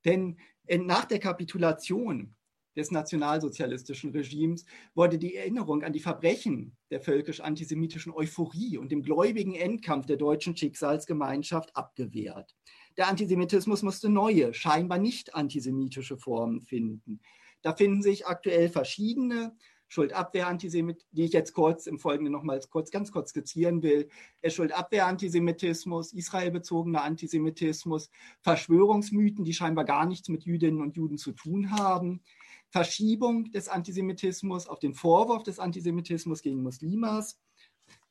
Denn 0.06 0.38
äh, 0.68 0.78
nach 0.78 1.06
der 1.06 1.20
Kapitulation 1.20 2.36
des 2.78 2.92
nationalsozialistischen 2.92 4.12
Regimes 4.12 4.66
wurde 4.96 5.18
die 5.18 5.36
Erinnerung 5.36 5.84
an 5.84 5.92
die 5.92 6.00
Verbrechen 6.00 6.78
der 6.92 7.02
völkisch-antisemitischen 7.02 8.14
Euphorie 8.14 8.78
und 8.78 8.92
dem 8.92 9.02
gläubigen 9.02 9.56
Endkampf 9.56 10.06
der 10.06 10.18
deutschen 10.18 10.56
Schicksalsgemeinschaft 10.56 11.76
abgewehrt. 11.76 12.56
Der 12.96 13.08
Antisemitismus 13.08 13.84
musste 13.84 14.10
neue, 14.10 14.54
scheinbar 14.54 15.00
nicht 15.00 15.36
antisemitische 15.36 16.18
Formen 16.18 16.62
finden. 16.62 17.20
Da 17.64 17.76
finden 17.76 18.02
sich 18.02 18.28
aktuell 18.28 18.70
verschiedene 18.70 19.56
Schuldabwehr-Antisemit, 19.90 21.06
die 21.12 21.24
ich 21.24 21.34
jetzt 21.34 21.54
kurz 21.54 21.88
im 21.88 21.98
Folgenden 21.98 22.34
nochmals 22.34 22.70
kurz, 22.70 22.92
ganz 22.92 23.12
kurz 23.12 23.30
skizzieren 23.30 23.84
will. 23.84 24.10
Schuldabwehr-Antisemitismus, 24.46 26.14
israelbezogener 26.14 27.04
Antisemitismus, 27.04 28.10
Verschwörungsmythen, 28.42 29.46
die 29.46 29.54
scheinbar 29.54 29.86
gar 29.86 30.06
nichts 30.06 30.30
mit 30.30 30.44
Jüdinnen 30.44 30.82
und 30.82 30.96
Juden 30.96 31.18
zu 31.18 31.32
tun 31.32 31.72
haben, 31.72 32.22
Verschiebung 32.70 33.52
des 33.52 33.70
Antisemitismus 33.70 34.68
auf 34.68 34.80
den 34.80 34.94
Vorwurf 34.94 35.44
des 35.44 35.60
Antisemitismus 35.60 36.42
gegen 36.42 36.64
Muslimas 36.64 37.40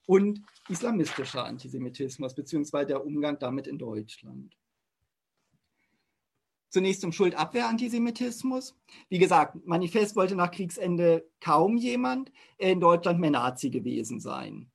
und 0.06 0.42
islamistischer 0.68 1.44
Antisemitismus, 1.44 2.34
beziehungsweise 2.34 2.86
der 2.86 3.04
Umgang 3.04 3.38
damit 3.38 3.66
in 3.66 3.78
Deutschland. 3.78 4.56
Zunächst 6.68 7.00
zum 7.00 7.12
Schuldabwehr-Antisemitismus. 7.12 8.76
Wie 9.08 9.18
gesagt, 9.18 9.66
Manifest 9.66 10.16
wollte 10.16 10.34
nach 10.34 10.50
Kriegsende 10.50 11.28
kaum 11.40 11.76
jemand 11.76 12.32
in 12.58 12.80
Deutschland 12.80 13.20
mehr 13.20 13.30
Nazi 13.30 13.70
gewesen 13.70 14.20
sein. 14.20 14.70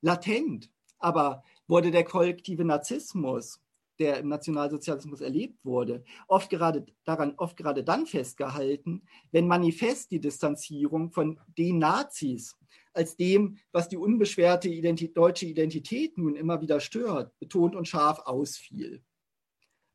Latent 0.00 0.70
aber 0.98 1.42
wurde 1.66 1.90
der 1.90 2.04
kollektive 2.04 2.64
Narzissmus 2.64 3.60
der 3.98 4.18
im 4.18 4.28
Nationalsozialismus 4.28 5.20
erlebt 5.20 5.64
wurde, 5.64 6.04
oft 6.28 6.50
gerade 6.50 6.86
daran 7.04 7.34
oft 7.36 7.56
gerade 7.56 7.84
dann 7.84 8.06
festgehalten, 8.06 9.02
wenn 9.30 9.46
manifest 9.46 10.10
die 10.10 10.20
Distanzierung 10.20 11.10
von 11.10 11.38
den 11.56 11.78
Nazis 11.78 12.56
als 12.92 13.16
dem, 13.16 13.58
was 13.72 13.88
die 13.88 13.96
unbeschwerte 13.96 14.68
Identität, 14.68 15.16
deutsche 15.16 15.46
Identität 15.46 16.16
nun 16.16 16.36
immer 16.36 16.60
wieder 16.60 16.80
stört, 16.80 17.36
betont 17.38 17.74
und 17.74 17.88
scharf 17.88 18.20
ausfiel. 18.20 19.02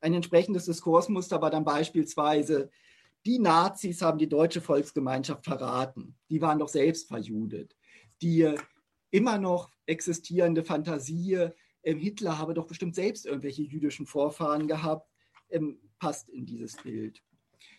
Ein 0.00 0.14
entsprechendes 0.14 0.66
Diskursmuster 0.66 1.40
war 1.40 1.50
dann 1.50 1.64
beispielsweise, 1.64 2.70
die 3.26 3.38
Nazis 3.38 4.00
haben 4.00 4.18
die 4.18 4.28
deutsche 4.28 4.60
Volksgemeinschaft 4.60 5.44
verraten. 5.44 6.16
Die 6.30 6.40
waren 6.40 6.58
doch 6.58 6.68
selbst 6.68 7.08
verjudet. 7.08 7.76
Die 8.22 8.54
immer 9.10 9.38
noch 9.38 9.70
existierende 9.86 10.64
Fantasie 10.64 11.50
Hitler 11.82 12.38
habe 12.38 12.54
doch 12.54 12.66
bestimmt 12.66 12.94
selbst 12.94 13.26
irgendwelche 13.26 13.62
jüdischen 13.62 14.06
Vorfahren 14.06 14.68
gehabt, 14.68 15.10
ähm, 15.48 15.80
passt 15.98 16.28
in 16.28 16.46
dieses 16.46 16.76
Bild. 16.76 17.24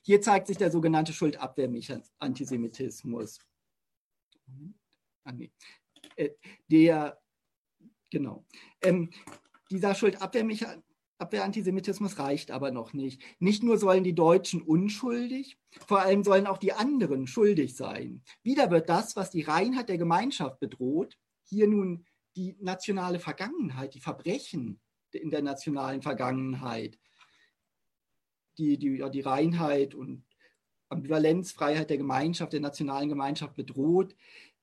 Hier 0.03 0.21
zeigt 0.21 0.47
sich 0.47 0.57
der 0.57 0.71
sogenannte 0.71 1.13
Schuldabwehr-Antisemitismus. 1.13 3.39
Ah, 5.23 5.31
nee. 5.31 5.51
äh, 6.15 6.31
der, 6.67 7.21
genau. 8.09 8.43
Ähm, 8.81 9.11
dieser 9.69 9.93
Schuldabwehr-Antisemitismus 9.95 12.17
reicht 12.19 12.51
aber 12.51 12.71
noch 12.71 12.91
nicht. 12.93 13.21
Nicht 13.39 13.63
nur 13.63 13.77
sollen 13.77 14.03
die 14.03 14.15
Deutschen 14.15 14.61
unschuldig, 14.61 15.57
vor 15.87 16.01
allem 16.01 16.23
sollen 16.23 16.47
auch 16.47 16.57
die 16.57 16.73
anderen 16.73 17.27
schuldig 17.27 17.75
sein. 17.75 18.23
Wieder 18.43 18.71
wird 18.71 18.89
das, 18.89 19.15
was 19.15 19.29
die 19.29 19.43
Reinheit 19.43 19.89
der 19.89 19.99
Gemeinschaft 19.99 20.59
bedroht, 20.59 21.19
hier 21.43 21.67
nun 21.67 22.05
die 22.35 22.55
nationale 22.59 23.19
Vergangenheit, 23.19 23.93
die 23.93 23.99
Verbrechen 23.99 24.79
in 25.11 25.29
der 25.29 25.41
nationalen 25.41 26.01
Vergangenheit, 26.01 26.97
die, 28.57 28.77
die, 28.77 28.97
ja, 28.97 29.09
die 29.09 29.21
Reinheit 29.21 29.93
und 29.93 30.25
Ambivalenzfreiheit 30.89 31.89
der 31.89 31.97
Gemeinschaft, 31.97 32.53
der 32.53 32.59
nationalen 32.59 33.09
Gemeinschaft 33.09 33.55
bedroht, 33.55 34.15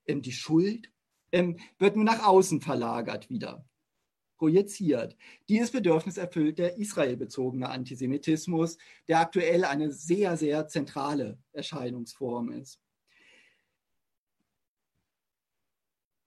ähm, 0.06 0.22
die 0.22 0.32
Schuld, 0.32 0.90
ähm, 1.32 1.58
wird 1.78 1.96
nur 1.96 2.04
nach 2.04 2.26
außen 2.26 2.60
verlagert 2.60 3.28
wieder, 3.28 3.66
projiziert. 4.38 5.16
Dieses 5.48 5.70
Bedürfnis 5.70 6.16
erfüllt 6.16 6.58
der 6.58 6.76
israelbezogene 6.76 7.68
Antisemitismus, 7.68 8.78
der 9.08 9.20
aktuell 9.20 9.64
eine 9.64 9.92
sehr, 9.92 10.36
sehr 10.36 10.68
zentrale 10.68 11.38
Erscheinungsform 11.52 12.50
ist. 12.52 12.80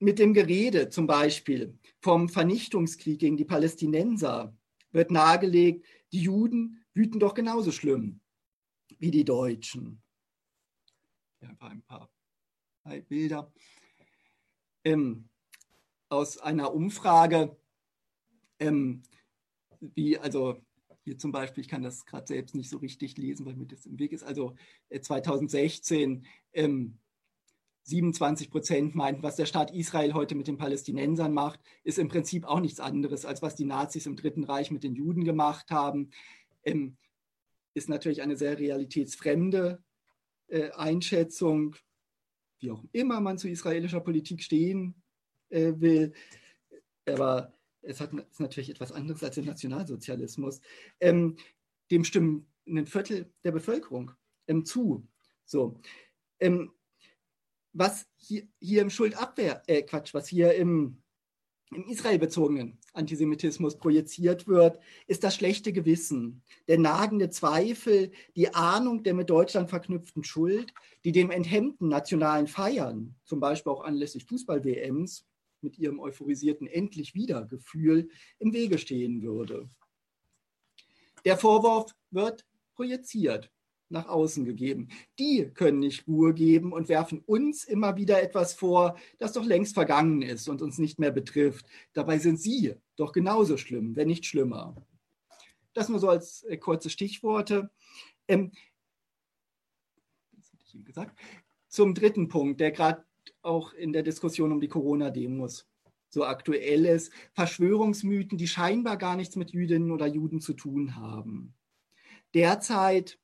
Mit 0.02 0.20
dem 0.20 0.34
Gerede 0.34 0.90
zum 0.90 1.06
Beispiel 1.08 1.78
vom 2.00 2.28
Vernichtungskrieg 2.28 3.20
gegen 3.20 3.38
die 3.38 3.46
Palästinenser 3.46 4.56
wird 4.92 5.12
nahegelegt, 5.12 5.86
die 6.12 6.22
Juden 6.22 6.84
wüten 6.94 7.20
doch 7.20 7.34
genauso 7.34 7.72
schlimm 7.72 8.20
wie 8.98 9.12
die 9.12 9.24
Deutschen. 9.24 10.02
Ja, 11.42 11.56
ein 11.60 11.82
paar 11.84 12.10
Bilder. 13.08 13.54
Ähm, 14.84 15.30
aus 16.10 16.38
einer 16.40 16.74
Umfrage, 16.74 17.56
ähm, 18.60 19.04
wie, 19.80 20.18
also 20.18 20.62
hier 21.04 21.18
zum 21.18 21.32
Beispiel, 21.32 21.62
ich 21.62 21.70
kann 21.70 21.84
das 21.84 22.06
gerade 22.06 22.28
selbst 22.28 22.56
nicht 22.56 22.70
so 22.70 22.78
richtig 22.78 23.18
lesen, 23.18 23.46
weil 23.46 23.56
mir 23.56 23.68
das 23.68 23.86
im 23.86 23.98
Weg 23.98 24.12
ist, 24.12 24.24
also 24.24 24.56
2016 24.90 26.26
äh, 26.52 26.64
ähm, 26.64 27.00
27 27.84 28.50
Prozent 28.52 28.96
meinten, 28.96 29.24
was 29.24 29.36
der 29.36 29.46
Staat 29.46 29.72
Israel 29.74 30.14
heute 30.14 30.36
mit 30.36 30.48
den 30.48 30.58
Palästinensern 30.58 31.34
macht, 31.34 31.60
ist 31.84 31.98
im 31.98 32.08
Prinzip 32.08 32.46
auch 32.46 32.60
nichts 32.60 32.80
anderes, 32.80 33.26
als 33.26 33.42
was 33.42 33.56
die 33.56 33.66
Nazis 33.66 34.06
im 34.06 34.16
Dritten 34.16 34.44
Reich 34.44 34.72
mit 34.72 34.84
den 34.84 34.96
Juden 34.96 35.24
gemacht 35.24 35.72
haben. 35.72 36.12
Ähm, 36.64 36.98
ist 37.74 37.90
natürlich 37.90 38.22
eine 38.22 38.38
sehr 38.38 38.60
realitätsfremde 38.60 39.82
äh, 40.48 40.72
Einschätzung, 40.72 41.76
wie 42.60 42.72
auch 42.72 42.84
immer 42.92 43.20
man 43.20 43.38
zu 43.38 43.50
israelischer 43.50 44.02
Politik 44.02 44.44
stehen 44.44 44.96
äh, 45.50 45.74
will. 45.78 46.14
Aber 47.08 47.54
es 47.82 48.00
hat, 48.00 48.14
ist 48.14 48.40
natürlich 48.40 48.70
etwas 48.70 48.92
anderes 48.92 49.24
als 49.24 49.36
der 49.36 49.46
Nationalsozialismus. 49.46 50.62
Ähm, 51.00 51.38
dem 51.90 52.04
stimmen 52.04 52.48
ein 52.68 52.86
Viertel 52.86 53.32
der 53.44 53.52
Bevölkerung 53.52 54.12
ähm, 54.48 54.66
zu. 54.66 55.08
So. 55.46 55.80
Ähm, 56.40 56.72
was 57.74 58.06
hier, 58.18 58.44
hier 58.60 58.82
im 58.82 58.90
Schuldabwehr, 58.90 59.64
äh 59.68 59.84
Quatsch, 59.84 60.14
was 60.14 60.28
hier 60.28 60.54
im, 60.56 61.02
im 61.72 61.88
israelbezogenen 61.88 62.78
Antisemitismus 62.94 63.78
projiziert 63.78 64.48
wird, 64.48 64.80
ist 65.08 65.24
das 65.24 65.36
schlechte 65.36 65.72
Gewissen, 65.72 66.44
der 66.68 66.78
nagende 66.78 67.30
Zweifel, 67.30 68.12
die 68.36 68.54
Ahnung 68.54 69.04
der 69.04 69.14
mit 69.14 69.30
Deutschland 69.30 69.70
verknüpften 69.70 70.24
Schuld, 70.24 70.74
die 71.06 71.12
dem 71.12 71.32
enthemmten 71.32 71.88
nationalen 71.88 72.48
Feiern, 72.48 73.16
zum 73.26 73.40
Beispiel 73.40 73.72
auch 73.72 73.84
anlässlich 73.84 74.26
Fußball-WMs, 74.26 75.26
mit 75.62 75.78
ihrem 75.78 76.00
euphorisierten 76.00 76.68
Endlich 76.68 77.14
wieder 77.14 77.46
Gefühl 77.46 78.10
im 78.40 78.52
Wege 78.52 78.78
stehen 78.80 79.22
würde. 79.22 79.70
Der 81.24 81.38
Vorwurf 81.38 81.94
wird 82.10 82.48
projiziert 82.74 83.52
nach 83.92 84.08
außen 84.08 84.46
gegeben. 84.46 84.90
Die 85.20 85.50
können 85.54 85.80
nicht 85.80 86.08
Ruhe 86.08 86.34
geben 86.34 86.74
und 86.74 86.90
werfen 86.90 87.20
uns 87.26 87.64
immer 87.64 87.98
wieder 87.98 88.22
etwas 88.22 88.54
vor, 88.54 88.98
das 89.20 89.34
doch 89.34 89.46
längst 89.46 89.74
vergangen 89.74 90.22
ist 90.22 90.50
und 90.50 90.62
uns 90.62 90.78
nicht 90.78 91.00
mehr 91.00 91.12
betrifft. 91.12 91.66
Dabei 91.94 92.18
sind 92.18 92.40
sie 92.40 92.76
doch 92.96 93.12
genauso 93.12 93.58
schlimm, 93.58 93.96
wenn 93.96 94.08
nicht 94.08 94.26
schlimmer. 94.26 94.76
Das 95.74 95.90
nur 95.90 96.00
so 96.00 96.10
als 96.10 96.44
äh, 96.44 96.58
kurze 96.58 96.90
Stichworte. 96.90 97.70
Ähm, 98.28 98.52
zum 101.68 101.94
dritten 101.94 102.28
Punkt, 102.28 102.60
der 102.60 102.72
gerade 102.72 103.04
auch 103.42 103.74
in 103.74 103.94
der 103.94 104.04
Diskussion 104.04 104.52
um 104.52 104.60
die 104.60 104.68
Corona-Demos 104.68 105.68
so 106.10 106.26
aktuell 106.26 106.86
ist. 106.86 107.12
Verschwörungsmythen, 107.34 108.38
die 108.38 108.48
scheinbar 108.48 108.98
gar 108.98 109.16
nichts 109.16 109.36
mit 109.36 109.52
Jüdinnen 109.52 109.92
oder 109.92 110.08
Juden 110.08 110.42
zu 110.42 110.54
tun 110.54 110.96
haben. 110.98 111.54
Derzeit 112.34 113.18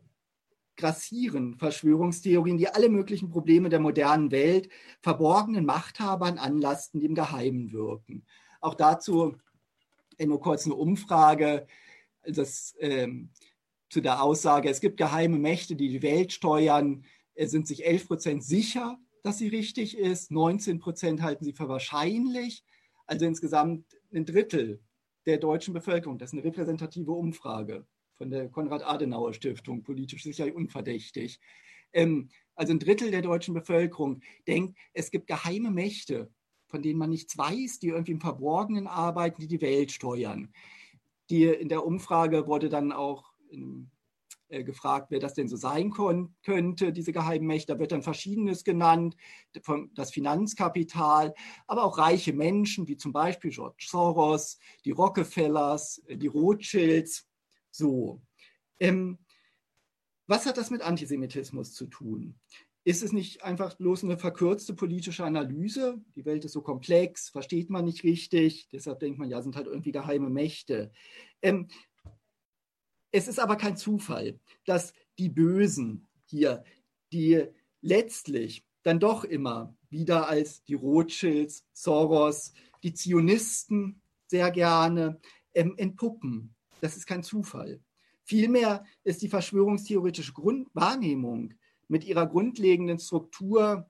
grassieren 0.78 1.58
Verschwörungstheorien, 1.58 2.58
die 2.58 2.70
alle 2.70 2.90
möglichen 2.90 3.30
Probleme 3.30 3.70
der 3.70 3.80
modernen 3.80 4.32
Welt 4.32 4.70
verborgenen 5.02 5.66
Machthabern 5.66 6.38
anlasten, 6.38 7.00
die 7.00 7.08
im 7.08 7.16
Geheimen 7.16 7.72
wirken. 7.72 8.26
Auch 8.62 8.76
dazu 8.76 9.36
nur 10.20 10.40
kurz 10.40 10.66
eine 10.66 10.76
Umfrage 10.76 11.68
das, 12.24 12.76
ähm, 12.80 13.30
zu 13.90 14.02
der 14.02 14.22
Aussage, 14.22 14.70
es 14.70 14.82
gibt 14.82 14.98
geheime 14.98 15.38
Mächte, 15.38 15.76
die 15.76 15.90
die 15.90 16.02
Welt 16.02 16.34
steuern, 16.34 17.06
äh, 17.36 17.48
sind 17.48 17.68
sich 17.68 17.86
11 17.86 18.08
Prozent 18.08 18.44
sicher, 18.44 18.98
dass 19.24 19.38
sie 19.38 19.48
richtig 19.48 19.98
ist, 19.98 20.32
19 20.32 20.80
Prozent 20.80 21.22
halten 21.22 21.46
sie 21.46 21.54
für 21.54 21.70
wahrscheinlich, 21.70 22.64
also 23.06 23.26
insgesamt 23.26 23.86
ein 24.14 24.26
Drittel 24.26 24.82
der 25.26 25.38
deutschen 25.38 25.74
Bevölkerung. 25.74 26.18
Das 26.18 26.30
ist 26.30 26.34
eine 26.34 26.44
repräsentative 26.44 27.12
Umfrage 27.12 27.86
von 28.18 28.30
der 28.30 28.50
Konrad-Adenauer-Stiftung, 28.50 29.84
politisch 29.84 30.24
sicher 30.24 30.54
unverdächtig. 30.54 31.40
Ähm, 31.94 32.30
also 32.56 32.74
ein 32.74 32.80
Drittel 32.80 33.12
der 33.12 33.22
deutschen 33.22 33.54
Bevölkerung 33.54 34.22
denkt, 34.48 34.78
es 34.94 35.12
gibt 35.12 35.28
geheime 35.28 35.72
Mächte, 35.72 36.32
von 36.68 36.82
denen 36.82 37.00
man 37.00 37.10
nichts 37.10 37.38
weiß, 37.38 37.80
die 37.80 37.90
irgendwie 37.90 38.12
im 38.14 38.22
Verborgenen 38.22 38.88
arbeiten, 38.88 39.42
die 39.42 39.48
die 39.48 39.62
Welt 39.62 39.92
steuern. 39.92 40.52
Die, 41.30 41.46
in 41.46 41.70
der 41.70 41.86
Umfrage 41.86 42.48
wurde 42.48 42.70
dann 42.70 42.92
auch 42.92 43.32
in, 43.50 43.92
äh, 44.50 44.64
gefragt, 44.64 45.08
wer 45.10 45.20
das 45.20 45.34
denn 45.34 45.48
so 45.48 45.58
sein 45.58 45.92
könnte, 45.92 46.94
diese 46.94 47.12
geheimen 47.12 47.48
Mächte. 47.48 47.74
Da 47.74 47.80
wird 47.80 47.92
dann 47.92 48.02
Verschiedenes 48.02 48.64
genannt, 48.64 49.18
das 49.94 50.12
Finanzkapital, 50.12 51.34
aber 51.68 51.84
auch 51.84 51.98
reiche 51.98 52.34
Menschen, 52.34 52.88
wie 52.88 52.96
zum 52.96 53.12
Beispiel 53.12 53.52
George 53.52 53.86
Soros, 53.88 54.58
die 54.86 54.92
Rockefellers, 54.92 56.02
äh, 56.08 56.18
die 56.18 56.28
Rothschilds. 56.28 57.28
So. 57.72 58.22
Ähm, 58.80 59.18
was 60.28 60.46
hat 60.46 60.58
das 60.58 60.70
mit 60.70 60.82
Antisemitismus 60.82 61.74
zu 61.74 61.88
tun? 61.88 62.36
Ist 62.84 63.04
es 63.04 63.12
nicht 63.12 63.44
einfach 63.44 63.76
bloß 63.76 64.04
eine 64.04 64.18
verkürzte 64.18 64.74
politische 64.74 65.26
Analyse? 65.26 66.02
Die 66.16 66.26
Welt 66.26 66.46
ist 66.46 66.54
so 66.54 66.62
komplex, 66.62 67.30
versteht 67.30 67.70
man 67.70 67.86
nicht 67.86 68.04
richtig, 68.04 68.70
deshalb 68.72 69.00
denkt 69.00 69.20
man, 69.20 69.30
ja, 69.30 69.42
sind 69.42 69.56
halt 69.56 69.68
irgendwie 69.68 69.92
geheime 69.92 70.30
Mächte. 70.30 70.92
Ähm, 71.42 71.68
es 73.12 73.28
ist 73.28 73.40
aber 73.40 73.56
kein 73.56 73.78
Zufall, 73.78 74.40
dass 74.66 74.94
die 75.18 75.30
Bösen 75.30 76.08
hier, 76.26 76.64
die 77.12 77.46
letztlich 77.82 78.66
dann 78.84 79.00
doch 79.00 79.24
immer 79.24 79.76
wieder 79.90 80.28
als 80.28 80.64
die 80.64 80.74
Rothschilds, 80.74 81.66
Soros, 81.74 82.54
die 82.84 82.94
Zionisten 82.94 84.02
sehr 84.28 84.52
gerne 84.52 85.20
ähm, 85.54 85.74
entpuppen 85.78 86.56
das 86.82 86.98
ist 86.98 87.06
kein 87.06 87.24
Zufall. 87.24 87.80
Vielmehr 88.24 88.86
ist 89.04 89.22
die 89.22 89.30
verschwörungstheoretische 89.30 90.34
Grundwahrnehmung 90.34 91.54
mit 91.88 92.04
ihrer 92.04 92.28
grundlegenden 92.28 93.00
Struktur, 93.00 93.90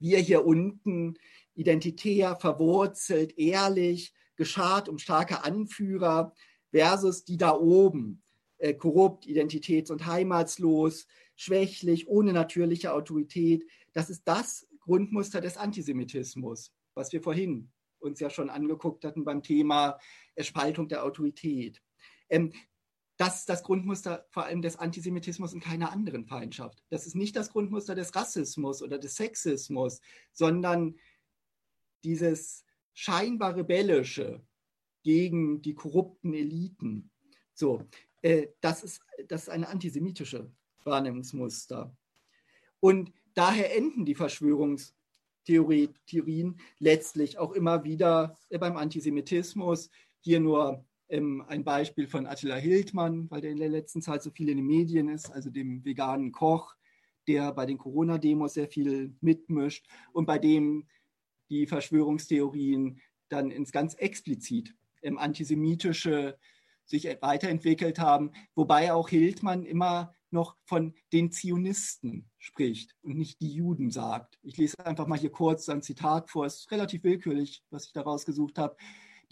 wir 0.00 0.18
hier 0.18 0.44
unten, 0.44 1.14
identitär, 1.54 2.36
verwurzelt, 2.36 3.38
ehrlich, 3.38 4.12
geschart 4.36 4.88
um 4.88 4.98
starke 4.98 5.44
Anführer, 5.44 6.34
versus 6.72 7.24
die 7.24 7.36
da 7.36 7.54
oben, 7.56 8.22
äh, 8.58 8.74
korrupt, 8.74 9.26
identitäts- 9.26 9.92
und 9.92 10.06
heimatslos, 10.06 11.06
schwächlich, 11.36 12.08
ohne 12.08 12.32
natürliche 12.32 12.92
Autorität. 12.92 13.64
Das 13.92 14.10
ist 14.10 14.22
das 14.24 14.66
Grundmuster 14.80 15.40
des 15.40 15.56
Antisemitismus, 15.56 16.72
was 16.94 17.12
wir 17.12 17.22
vorhin 17.22 17.70
uns 18.00 18.20
ja 18.20 18.28
schon 18.28 18.50
angeguckt 18.50 19.04
hatten 19.04 19.24
beim 19.24 19.42
Thema 19.42 19.98
Spaltung 20.38 20.88
der 20.88 21.04
Autorität. 21.04 21.80
Ähm, 22.28 22.52
das 23.16 23.40
ist 23.40 23.48
das 23.48 23.62
Grundmuster 23.62 24.26
vor 24.30 24.44
allem 24.44 24.60
des 24.60 24.76
Antisemitismus 24.76 25.52
in 25.52 25.60
keiner 25.60 25.92
anderen 25.92 26.26
Feindschaft. 26.26 26.82
Das 26.90 27.06
ist 27.06 27.14
nicht 27.14 27.36
das 27.36 27.50
Grundmuster 27.50 27.94
des 27.94 28.14
Rassismus 28.14 28.82
oder 28.82 28.98
des 28.98 29.14
Sexismus, 29.14 30.00
sondern 30.32 30.96
dieses 32.02 32.64
scheinbar 32.92 33.56
rebellische 33.56 34.42
gegen 35.02 35.62
die 35.62 35.74
korrupten 35.74 36.34
Eliten. 36.34 37.10
So, 37.52 37.84
äh, 38.22 38.48
das, 38.60 38.82
ist, 38.82 39.00
das 39.28 39.42
ist 39.42 39.48
eine 39.48 39.68
antisemitische 39.68 40.50
Wahrnehmungsmuster. 40.82 41.96
Und 42.80 43.12
daher 43.34 43.76
enden 43.76 44.04
die 44.04 44.14
Verschwörungstheorien 44.14 46.58
letztlich 46.78 47.38
auch 47.38 47.52
immer 47.52 47.84
wieder 47.84 48.36
beim 48.50 48.76
Antisemitismus. 48.76 49.90
Hier 50.20 50.40
nur 50.40 50.84
ähm, 51.08 51.44
ein 51.48 51.64
Beispiel 51.64 52.08
von 52.08 52.26
Attila 52.26 52.56
Hildmann, 52.56 53.30
weil 53.30 53.40
der 53.40 53.50
in 53.50 53.58
der 53.58 53.68
letzten 53.68 54.02
Zeit 54.02 54.22
so 54.22 54.30
viel 54.30 54.48
in 54.48 54.56
den 54.56 54.66
Medien 54.66 55.08
ist, 55.08 55.30
also 55.30 55.50
dem 55.50 55.84
veganen 55.84 56.32
Koch, 56.32 56.74
der 57.26 57.52
bei 57.52 57.66
den 57.66 57.78
Corona-Demos 57.78 58.54
sehr 58.54 58.68
viel 58.68 59.14
mitmischt 59.20 59.86
und 60.12 60.26
bei 60.26 60.38
dem 60.38 60.86
die 61.50 61.66
Verschwörungstheorien 61.66 63.00
dann 63.28 63.50
ins 63.50 63.72
ganz 63.72 63.94
explizit 63.94 64.74
ähm, 65.02 65.18
antisemitische 65.18 66.38
sich 66.86 67.04
weiterentwickelt 67.20 67.98
haben, 67.98 68.32
wobei 68.54 68.92
auch 68.92 69.08
Hildmann 69.08 69.64
immer 69.64 70.14
noch 70.30 70.56
von 70.64 70.94
den 71.12 71.30
Zionisten 71.30 72.28
spricht 72.38 72.94
und 73.02 73.16
nicht 73.16 73.40
die 73.40 73.54
Juden 73.54 73.90
sagt. 73.90 74.38
Ich 74.42 74.56
lese 74.58 74.84
einfach 74.84 75.06
mal 75.06 75.18
hier 75.18 75.30
kurz 75.30 75.68
ein 75.68 75.80
Zitat 75.80 76.28
vor, 76.28 76.44
es 76.44 76.60
ist 76.60 76.70
relativ 76.70 77.04
willkürlich, 77.04 77.62
was 77.70 77.86
ich 77.86 77.92
da 77.92 78.02
rausgesucht 78.02 78.58
habe. 78.58 78.76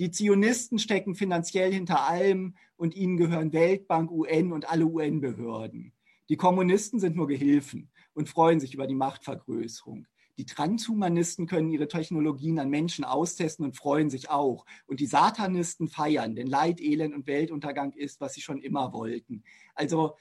Die 0.02 0.10
Zionisten 0.10 0.80
stecken 0.80 1.14
finanziell 1.14 1.72
hinter 1.72 2.02
allem 2.02 2.56
und 2.74 2.96
ihnen 2.96 3.16
gehören 3.16 3.52
Weltbank, 3.52 4.10
UN 4.10 4.52
und 4.52 4.68
alle 4.68 4.84
UN-Behörden. 4.84 5.92
Die 6.28 6.34
Kommunisten 6.34 6.98
sind 6.98 7.14
nur 7.14 7.28
Gehilfen 7.28 7.88
und 8.12 8.28
freuen 8.28 8.58
sich 8.58 8.74
über 8.74 8.88
die 8.88 8.96
Machtvergrößerung. 8.96 10.08
Die 10.38 10.44
Transhumanisten 10.44 11.46
können 11.46 11.70
ihre 11.70 11.86
Technologien 11.86 12.58
an 12.58 12.68
Menschen 12.68 13.04
austesten 13.04 13.64
und 13.64 13.76
freuen 13.76 14.10
sich 14.10 14.28
auch. 14.28 14.66
Und 14.86 14.98
die 14.98 15.06
Satanisten 15.06 15.86
feiern, 15.86 16.34
denn 16.34 16.48
Leid, 16.48 16.80
Elend 16.80 17.14
und 17.14 17.28
Weltuntergang 17.28 17.92
ist, 17.92 18.20
was 18.20 18.34
sie 18.34 18.40
schon 18.40 18.58
immer 18.58 18.92
wollten. 18.92 19.44
Also 19.76 20.16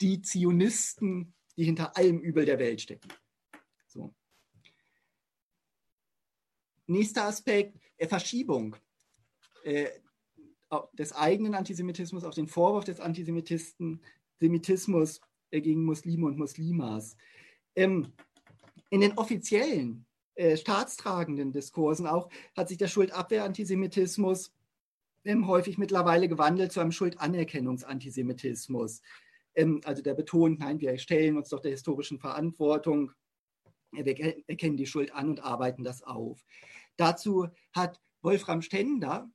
die 0.00 0.22
Zionisten, 0.22 1.34
die 1.56 1.64
hinter 1.64 1.96
allem 1.96 2.20
Übel 2.20 2.44
der 2.44 2.60
Welt 2.60 2.80
stecken. 2.82 3.08
So. 3.88 4.14
Nächster 6.86 7.24
Aspekt, 7.24 7.80
Verschiebung 8.00 8.76
äh, 9.64 9.88
des 10.94 11.12
eigenen 11.12 11.54
Antisemitismus 11.54 12.24
auf 12.24 12.34
den 12.34 12.48
Vorwurf 12.48 12.84
des 12.84 12.98
Antisemitismus 13.00 15.20
äh, 15.50 15.60
gegen 15.60 15.84
Muslime 15.84 16.26
und 16.26 16.38
Muslimas. 16.38 17.16
Ähm, 17.74 18.12
in 18.90 19.00
den 19.00 19.18
offiziellen 19.18 20.06
äh, 20.34 20.56
staatstragenden 20.56 21.52
Diskursen 21.52 22.06
auch 22.06 22.28
hat 22.56 22.68
sich 22.68 22.78
der 22.78 22.88
Schuldabwehr-Antisemitismus 22.88 24.52
ähm, 25.24 25.46
häufig 25.46 25.78
mittlerweile 25.78 26.28
gewandelt 26.28 26.72
zu 26.72 26.80
einem 26.80 26.92
Schuldanerkennungsantisemitismus. 26.92 29.02
Ähm, 29.54 29.80
also 29.84 30.02
der 30.02 30.14
betont, 30.14 30.60
nein, 30.60 30.80
wir 30.80 30.98
stellen 30.98 31.36
uns 31.36 31.48
doch 31.48 31.60
der 31.60 31.72
historischen 31.72 32.18
Verantwortung, 32.18 33.12
wir 33.92 34.04
erkennen 34.46 34.76
die 34.76 34.86
Schuld 34.86 35.14
an 35.14 35.30
und 35.30 35.40
arbeiten 35.40 35.84
das 35.84 36.02
auf. 36.02 36.44
Dazu 36.96 37.48
hat 37.72 38.00
Wolfram 38.22 38.62
Stender, 38.62 39.30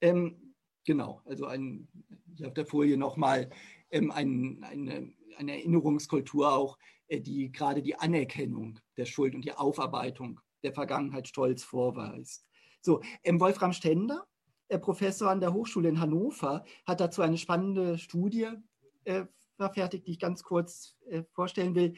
ähm, 0.00 0.54
genau, 0.84 1.22
also 1.24 1.46
ein, 1.46 1.88
hier 2.36 2.48
auf 2.48 2.54
der 2.54 2.66
Folie 2.66 2.96
nochmal 2.96 3.50
ähm, 3.90 4.10
ein, 4.10 4.64
eine, 4.64 5.12
eine 5.36 5.52
Erinnerungskultur 5.52 6.52
auch, 6.52 6.78
äh, 7.08 7.20
die 7.20 7.50
gerade 7.52 7.82
die 7.82 7.96
Anerkennung 7.96 8.78
der 8.96 9.06
Schuld 9.06 9.34
und 9.34 9.44
die 9.44 9.52
Aufarbeitung 9.52 10.40
der 10.62 10.72
Vergangenheit 10.72 11.28
stolz 11.28 11.62
vorweist. 11.62 12.46
So, 12.80 13.00
ähm, 13.22 13.40
Wolfram 13.40 13.72
Stender, 13.72 14.26
äh, 14.68 14.78
Professor 14.78 15.30
an 15.30 15.40
der 15.40 15.52
Hochschule 15.52 15.88
in 15.88 16.00
Hannover, 16.00 16.64
hat 16.86 17.00
dazu 17.00 17.22
eine 17.22 17.38
spannende 17.38 17.98
Studie 17.98 18.48
äh, 19.04 19.24
verfertigt, 19.56 20.06
die 20.06 20.12
ich 20.12 20.18
ganz 20.18 20.42
kurz 20.42 20.96
äh, 21.08 21.24
vorstellen 21.32 21.74
will. 21.74 21.94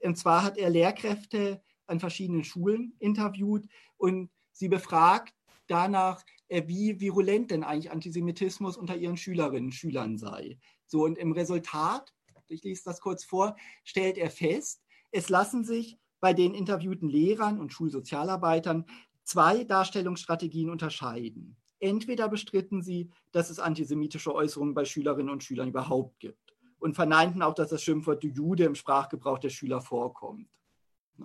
Und 0.00 0.16
zwar 0.16 0.42
hat 0.42 0.58
er 0.58 0.70
Lehrkräfte 0.70 1.62
an 1.86 2.00
verschiedenen 2.00 2.44
Schulen 2.44 2.94
interviewt 2.98 3.66
und 3.96 4.30
sie 4.52 4.68
befragt 4.68 5.34
danach, 5.66 6.24
äh, 6.48 6.62
wie 6.66 7.00
virulent 7.00 7.50
denn 7.50 7.64
eigentlich 7.64 7.90
Antisemitismus 7.90 8.76
unter 8.76 8.96
ihren 8.96 9.16
Schülerinnen 9.16 9.66
und 9.66 9.74
Schülern 9.74 10.18
sei. 10.18 10.58
So, 10.86 11.04
und 11.04 11.18
im 11.18 11.32
Resultat, 11.32 12.12
ich 12.48 12.62
lese 12.62 12.84
das 12.84 13.00
kurz 13.00 13.24
vor, 13.24 13.56
stellt 13.84 14.18
er 14.18 14.30
fest, 14.30 14.82
es 15.10 15.28
lassen 15.28 15.64
sich 15.64 15.98
bei 16.20 16.32
den 16.32 16.54
interviewten 16.54 17.08
Lehrern 17.08 17.60
und 17.60 17.72
Schulsozialarbeitern 17.72 18.86
zwei 19.24 19.64
Darstellungsstrategien 19.64 20.70
unterscheiden. 20.70 21.56
Entweder 21.78 22.28
bestritten 22.28 22.82
sie, 22.82 23.10
dass 23.32 23.50
es 23.50 23.58
antisemitische 23.58 24.34
Äußerungen 24.34 24.74
bei 24.74 24.84
Schülerinnen 24.84 25.30
und 25.30 25.44
Schülern 25.44 25.68
überhaupt 25.68 26.18
gibt 26.20 26.54
und 26.78 26.94
verneinten 26.94 27.42
auch, 27.42 27.54
dass 27.54 27.70
das 27.70 27.82
Schimpfwort 27.82 28.24
Jude 28.24 28.64
im 28.64 28.74
Sprachgebrauch 28.74 29.38
der 29.38 29.50
Schüler 29.50 29.80
vorkommt. 29.80 30.48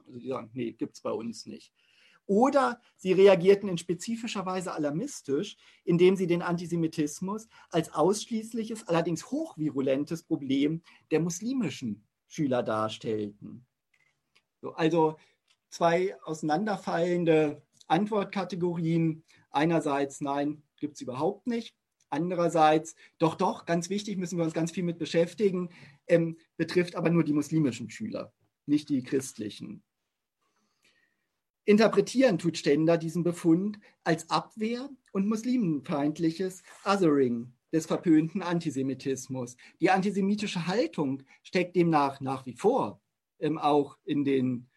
Also 0.06 0.20
die 0.20 0.28
sagen, 0.28 0.50
nee, 0.54 0.72
gibt 0.74 0.96
es 0.96 1.02
bei 1.02 1.12
uns 1.12 1.46
nicht. 1.46 1.74
Oder 2.26 2.80
sie 2.96 3.14
reagierten 3.14 3.68
in 3.68 3.78
spezifischer 3.78 4.46
Weise 4.46 4.74
alarmistisch, 4.74 5.58
indem 5.84 6.16
sie 6.16 6.28
den 6.28 6.42
Antisemitismus 6.42 7.48
als 7.70 7.94
ausschließliches, 7.94 8.88
allerdings 8.88 9.32
hochvirulentes 9.32 10.24
Problem 10.24 10.82
der 11.10 11.20
muslimischen 11.20 12.08
Schüler 12.28 12.64
darstellten. 12.64 13.66
So, 14.62 14.74
also 14.74 15.18
zwei 15.70 16.16
auseinanderfallende 16.24 17.62
Antwortkategorien. 17.88 19.24
Einerseits, 19.50 20.22
nein, 20.22 20.64
gibt 20.78 20.96
es 20.96 21.02
überhaupt 21.02 21.48
nicht. 21.48 21.76
Andererseits, 22.10 22.96
doch, 23.20 23.36
doch, 23.36 23.66
ganz 23.66 23.90
wichtig, 23.90 24.18
müssen 24.18 24.38
wir 24.38 24.44
uns 24.44 24.54
ganz 24.54 24.72
viel 24.72 24.84
mit 24.84 25.00
beschäftigen, 25.00 25.70
ähm, 26.08 26.38
betrifft 26.58 26.96
aber 26.96 27.10
nur 27.10 27.24
die 27.24 27.34
muslimischen 27.34 27.90
Schüler, 27.90 28.34
nicht 28.66 28.90
die 28.90 29.04
christlichen. 29.04 29.84
Interpretieren 31.66 32.38
tut 32.38 32.58
Stender 32.58 32.98
diesen 32.98 33.24
Befund 33.24 33.80
als 34.04 34.30
Abwehr 34.30 34.90
und 35.12 35.28
muslimenfeindliches 35.28 36.64
Othering 36.86 37.54
des 37.72 37.86
verpönten 37.86 38.42
Antisemitismus. 38.42 39.56
Die 39.80 39.92
antisemitische 39.92 40.68
Haltung 40.68 41.24
steckt 41.44 41.76
demnach 41.76 42.20
nach 42.20 42.46
wie 42.46 42.56
vor 42.56 43.00
ähm, 43.42 43.58
auch 43.58 43.98
in 44.06 44.24
den, 44.24 44.68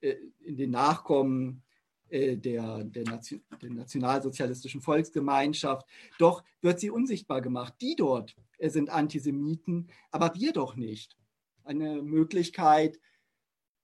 äh, 0.00 0.16
in 0.40 0.56
den 0.56 0.70
Nachkommen 0.70 1.62
äh, 2.08 2.36
der, 2.36 2.84
der, 2.84 3.04
Nation, 3.04 3.40
der, 3.62 3.70
nationalsozialistischen 3.70 4.80
Volksgemeinschaft. 4.80 5.86
Doch 6.18 6.42
wird 6.60 6.80
sie 6.80 6.90
unsichtbar 6.90 7.40
gemacht. 7.40 7.74
Die 7.80 7.96
dort 7.96 8.34
äh, 8.58 8.68
sind 8.68 8.90
Antisemiten, 8.90 9.88
aber 10.10 10.34
wir 10.34 10.52
doch 10.52 10.76
nicht. 10.76 11.16
Eine 11.64 12.02
Möglichkeit, 12.02 12.98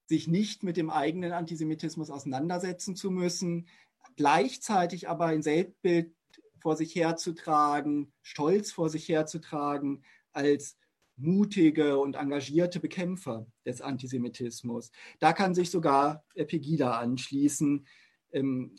sich 0.07 0.29
nicht 0.29 0.63
mit 0.63 0.77
dem 0.77 0.91
eigenen 0.91 1.33
Antisemitismus 1.33 2.11
auseinandersetzen 2.11 2.97
zu 2.97 3.11
müssen, 3.11 3.69
gleichzeitig 4.17 5.09
aber 5.09 5.27
ein 5.27 5.43
Selbstbild 5.43 6.15
vor 6.61 6.77
sich 6.77 6.95
herzutragen, 6.95 8.13
Stolz 8.23 8.73
vor 8.73 8.89
sich 8.89 9.09
herzutragen 9.09 10.03
als 10.33 10.77
mutige 11.17 11.99
und 11.99 12.17
engagierte 12.17 12.81
Bekämpfer 12.81 13.47
des 13.65 13.81
Antisemitismus. 13.81 14.91
Da 15.21 15.33
kann 15.33 15.55
sich 15.55 15.71
sogar 15.71 16.25
Pegida 16.35 16.99
anschließen, 16.99 17.87
ähm, 18.33 18.75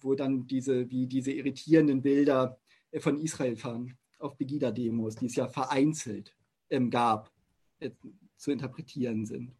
wo 0.00 0.14
dann 0.14 0.46
diese, 0.46 0.90
wie 0.90 1.06
diese 1.06 1.32
irritierenden 1.32 2.02
Bilder 2.02 2.58
äh, 2.90 3.00
von 3.00 3.18
Israel 3.18 3.56
fahren 3.56 3.96
auf 4.18 4.36
Pegida-Demos, 4.36 5.16
die 5.16 5.26
es 5.26 5.36
ja 5.36 5.48
vereinzelt 5.48 6.36
ähm, 6.68 6.90
gab, 6.90 7.32
äh, 7.78 7.90
zu 8.36 8.50
interpretieren 8.50 9.24
sind. 9.24 9.54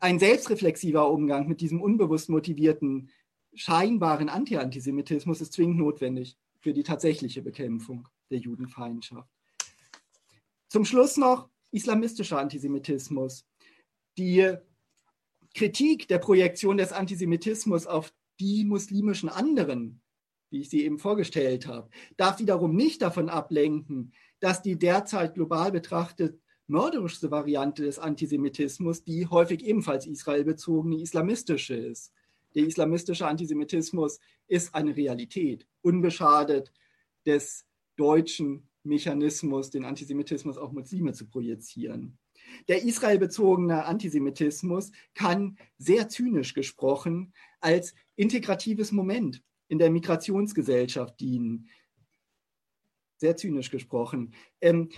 Ein 0.00 0.20
selbstreflexiver 0.20 1.10
Umgang 1.10 1.48
mit 1.48 1.60
diesem 1.60 1.82
unbewusst 1.82 2.28
motivierten, 2.28 3.10
scheinbaren 3.54 4.28
Anti-Antisemitismus 4.28 5.40
ist 5.40 5.54
zwingend 5.54 5.78
notwendig 5.78 6.36
für 6.60 6.72
die 6.72 6.84
tatsächliche 6.84 7.42
Bekämpfung 7.42 8.08
der 8.30 8.38
Judenfeindschaft. 8.38 9.28
Zum 10.68 10.84
Schluss 10.84 11.16
noch 11.16 11.48
islamistischer 11.72 12.38
Antisemitismus. 12.38 13.44
Die 14.16 14.54
Kritik 15.54 16.06
der 16.06 16.18
Projektion 16.18 16.76
des 16.76 16.92
Antisemitismus 16.92 17.86
auf 17.86 18.12
die 18.38 18.64
muslimischen 18.64 19.28
anderen, 19.28 20.00
wie 20.50 20.60
ich 20.60 20.70
sie 20.70 20.84
eben 20.84 20.98
vorgestellt 20.98 21.66
habe, 21.66 21.90
darf 22.16 22.38
wiederum 22.38 22.76
nicht 22.76 23.02
davon 23.02 23.28
ablenken, 23.28 24.12
dass 24.38 24.62
die 24.62 24.78
derzeit 24.78 25.34
global 25.34 25.72
betrachtet 25.72 26.40
mörderischste 26.68 27.30
Variante 27.30 27.82
des 27.82 27.98
Antisemitismus 27.98 29.02
die 29.02 29.26
häufig 29.26 29.64
ebenfalls 29.64 30.06
israelbezogene 30.06 31.00
islamistische 31.00 31.74
ist. 31.74 32.12
Der 32.54 32.64
islamistische 32.64 33.26
Antisemitismus 33.26 34.20
ist 34.46 34.74
eine 34.74 34.96
Realität, 34.96 35.66
unbeschadet 35.82 36.72
des 37.26 37.66
deutschen 37.96 38.68
Mechanismus, 38.84 39.70
den 39.70 39.84
Antisemitismus 39.84 40.56
auf 40.56 40.72
Muslime 40.72 41.12
zu 41.12 41.26
projizieren. 41.26 42.18
Der 42.68 42.82
israelbezogene 42.82 43.84
Antisemitismus 43.84 44.92
kann 45.14 45.58
sehr 45.76 46.08
zynisch 46.08 46.54
gesprochen 46.54 47.32
als 47.60 47.94
integratives 48.16 48.92
Moment 48.92 49.42
in 49.68 49.78
der 49.78 49.90
Migrationsgesellschaft 49.90 51.20
dienen. 51.20 51.68
Sehr 53.16 53.36
zynisch 53.36 53.70
gesprochen. 53.70 54.32
Ähm, 54.60 54.88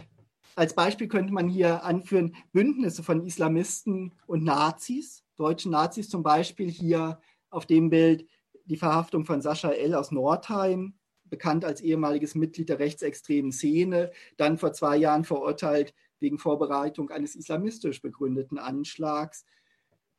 als 0.56 0.74
Beispiel 0.74 1.08
könnte 1.08 1.32
man 1.32 1.48
hier 1.48 1.84
anführen 1.84 2.34
Bündnisse 2.52 3.02
von 3.02 3.24
Islamisten 3.24 4.12
und 4.26 4.44
Nazis, 4.44 5.24
deutschen 5.36 5.72
Nazis 5.72 6.08
zum 6.08 6.22
Beispiel 6.22 6.70
hier 6.70 7.20
auf 7.50 7.66
dem 7.66 7.90
Bild 7.90 8.26
die 8.64 8.76
Verhaftung 8.76 9.24
von 9.24 9.42
Sascha 9.42 9.70
L. 9.70 9.94
aus 9.94 10.12
Nordheim, 10.12 10.94
bekannt 11.24 11.64
als 11.64 11.80
ehemaliges 11.80 12.34
Mitglied 12.34 12.68
der 12.68 12.78
rechtsextremen 12.78 13.52
Szene, 13.52 14.10
dann 14.36 14.58
vor 14.58 14.72
zwei 14.72 14.96
Jahren 14.96 15.24
verurteilt 15.24 15.94
wegen 16.18 16.38
Vorbereitung 16.38 17.10
eines 17.10 17.34
islamistisch 17.34 18.02
begründeten 18.02 18.58
Anschlags. 18.58 19.44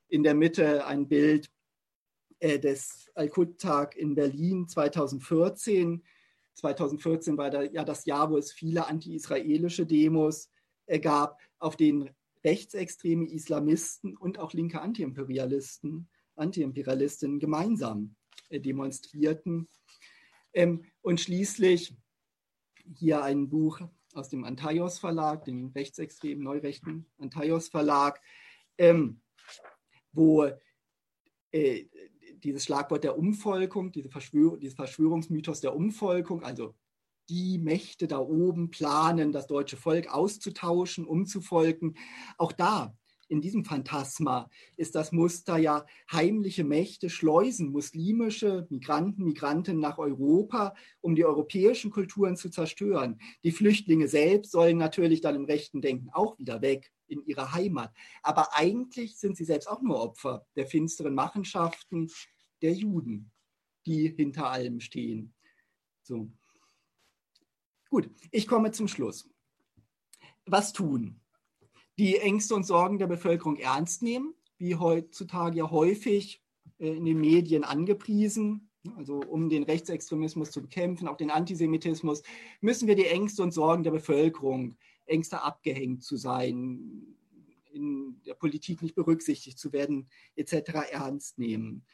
In 0.07 0.23
der 0.23 0.34
Mitte 0.34 0.86
ein 0.86 1.07
Bild 1.07 1.51
äh, 2.39 2.59
des 2.59 3.11
Al-Qud-Tag 3.13 3.95
in 3.95 4.15
Berlin 4.15 4.67
2014. 4.67 6.03
2014 6.62 7.38
war 7.38 7.49
da, 7.49 7.64
ja 7.64 7.84
das 7.84 8.05
Jahr, 8.05 8.30
wo 8.32 8.38
es 8.38 8.51
viele 8.53 8.88
anti-israelische 8.88 9.86
Demos 9.86 10.49
äh, 10.86 10.99
gab, 10.99 11.39
auf 11.59 11.76
denen 11.76 12.09
rechtsextreme 12.43 13.30
Islamisten 13.30 14.16
und 14.18 14.39
auch 14.39 14.53
linke 14.53 14.82
Antiimperialisten, 14.82 16.09
Antiimperialistinnen 16.36 17.39
gemeinsam 17.39 18.16
äh, 18.49 18.59
demonstrierten. 18.59 19.68
Ähm, 20.53 20.86
und 21.01 21.20
schließlich 21.20 21.95
hier 22.95 23.24
ein 23.24 23.49
Buch 23.49 23.82
aus 24.14 24.30
dem 24.30 24.43
Antaios 24.43 24.99
Verlag, 24.99 25.45
dem 25.45 25.72
rechtsextremen 25.74 26.43
neurechten 26.43 27.05
Antaios 27.18 27.70
Verlag, 27.70 28.22
ähm, 28.78 29.22
wo 30.12 30.49
äh, 31.51 31.86
dieses 32.43 32.65
Schlagwort 32.65 33.03
der 33.03 33.17
Umvolkung, 33.17 33.91
diese 33.91 34.09
Verschwör 34.09 34.57
dieses 34.57 34.75
Verschwörungsmythos 34.75 35.61
der 35.61 35.75
Umvolkung, 35.75 36.43
also 36.43 36.75
die 37.29 37.57
Mächte 37.59 38.07
da 38.07 38.19
oben 38.19 38.71
planen, 38.71 39.31
das 39.31 39.47
deutsche 39.47 39.77
Volk 39.77 40.13
auszutauschen, 40.13 41.05
umzuvolken, 41.05 41.95
auch 42.37 42.51
da 42.51 42.95
in 43.32 43.39
diesem 43.39 43.63
Phantasma 43.63 44.49
ist 44.75 44.93
das 44.93 45.13
Muster 45.13 45.57
ja 45.57 45.86
heimliche 46.11 46.65
Mächte 46.65 47.09
schleusen 47.09 47.71
muslimische 47.71 48.67
Migranten, 48.69 49.23
Migranten 49.23 49.79
nach 49.79 49.97
Europa, 49.97 50.75
um 50.99 51.15
die 51.15 51.23
europäischen 51.23 51.91
Kulturen 51.91 52.36
zu 52.36 52.49
zerstören. 52.49 53.21
Die 53.43 53.53
Flüchtlinge 53.53 54.09
selbst 54.09 54.51
sollen 54.51 54.77
natürlich 54.77 55.21
dann 55.21 55.36
im 55.36 55.45
rechten 55.45 55.82
Denken 55.82 56.09
auch 56.09 56.38
wieder 56.39 56.61
weg 56.61 56.91
in 57.07 57.25
ihre 57.25 57.53
Heimat. 57.53 57.95
Aber 58.21 58.53
eigentlich 58.53 59.17
sind 59.17 59.38
sie 59.38 59.45
selbst 59.45 59.67
auch 59.67 59.82
nur 59.82 60.01
Opfer 60.01 60.45
der 60.57 60.67
finsteren 60.67 61.15
Machenschaften 61.15 62.11
der 62.61 62.73
Juden, 62.73 63.32
die 63.86 64.09
hinter 64.09 64.51
allem 64.51 64.82
stehen. 64.82 65.34
So. 66.03 66.29
Gut, 67.89 68.09
ich 68.29 68.45
komme 68.45 68.71
zum 68.71 68.89
Schluss. 68.89 69.29
Was 70.45 70.73
tun? 70.73 71.20
Die 72.02 72.18
Ängste 72.18 72.56
und 72.56 72.66
Sorgen 72.66 72.97
der 72.97 73.06
Bevölkerung 73.06 73.58
ernst 73.58 74.02
nehmen, 74.02 74.34
wie 74.58 74.76
heutzutage 74.76 75.60
ja 75.60 75.70
häufig 75.70 76.41
äh, 76.80 76.88
in 76.89 77.06
den 77.06 77.22
Medien 77.22 77.64
angepriesen. 77.64 78.72
Also 78.97 79.20
um 79.20 79.49
den 79.49 79.62
Rechtsextremismus 79.62 80.49
zu 80.49 80.64
bekämpfen, 80.64 81.08
auch 81.08 81.16
den 81.16 81.30
Antisemitismus, 81.30 82.24
müssen 82.60 82.88
wir 82.88 82.95
die 82.95 83.06
Ängste 83.06 83.43
und 83.43 83.52
Sorgen 83.52 83.84
der 83.84 83.91
Bevölkerung, 83.91 84.76
Ängste 85.06 85.43
abgehängt 85.43 86.02
zu 86.02 86.18
sein, 86.18 87.04
in 87.72 88.20
der 88.26 88.34
Politik 88.34 88.82
nicht 88.82 88.95
berücksichtigt 88.95 89.60
zu 89.60 89.72
werden, 89.72 90.10
etc. 90.36 90.72
ernst 90.91 91.38
nehmen 91.38 91.86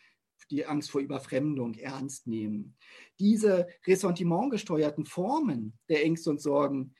die 0.51 0.65
Angst 0.65 0.91
vor 0.91 1.01
Überfremdung 1.01 1.73
ernst 1.73 2.25
nehmen. 2.25 2.77
Diese 3.19 3.67
ressentimentgesteuerten 3.85 5.05
Formen 5.05 5.77
der 5.89 6.05
Ängste 6.05 6.29
und 6.29 6.39
Sorgen 6.39 6.95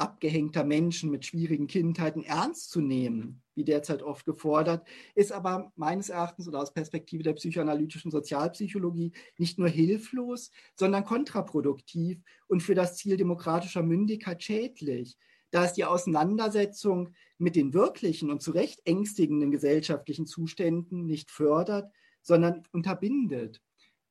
abgehängter 0.00 0.64
Menschen 0.64 1.10
mit 1.10 1.26
schwierigen 1.26 1.66
Kindheiten 1.66 2.24
ernst 2.24 2.70
zu 2.70 2.80
nehmen, 2.80 3.42
wie 3.54 3.64
derzeit 3.64 4.02
oft 4.02 4.24
gefordert, 4.24 4.86
ist 5.14 5.30
aber 5.30 5.72
meines 5.76 6.08
Erachtens 6.08 6.48
oder 6.48 6.60
aus 6.60 6.72
Perspektive 6.72 7.22
der 7.22 7.34
psychoanalytischen 7.34 8.10
Sozialpsychologie 8.10 9.12
nicht 9.36 9.58
nur 9.58 9.68
hilflos, 9.68 10.50
sondern 10.74 11.04
kontraproduktiv 11.04 12.18
und 12.48 12.62
für 12.62 12.74
das 12.74 12.96
Ziel 12.96 13.18
demokratischer 13.18 13.82
Mündigkeit 13.82 14.42
schädlich, 14.42 15.18
da 15.50 15.66
es 15.66 15.74
die 15.74 15.84
Auseinandersetzung 15.84 17.14
mit 17.36 17.54
den 17.54 17.74
wirklichen 17.74 18.30
und 18.30 18.40
zu 18.40 18.52
Recht 18.52 18.80
ängstigenden 18.86 19.50
gesellschaftlichen 19.50 20.26
Zuständen 20.26 21.04
nicht 21.04 21.30
fördert, 21.30 21.92
sondern 22.22 22.62
unterbindet. 22.72 23.60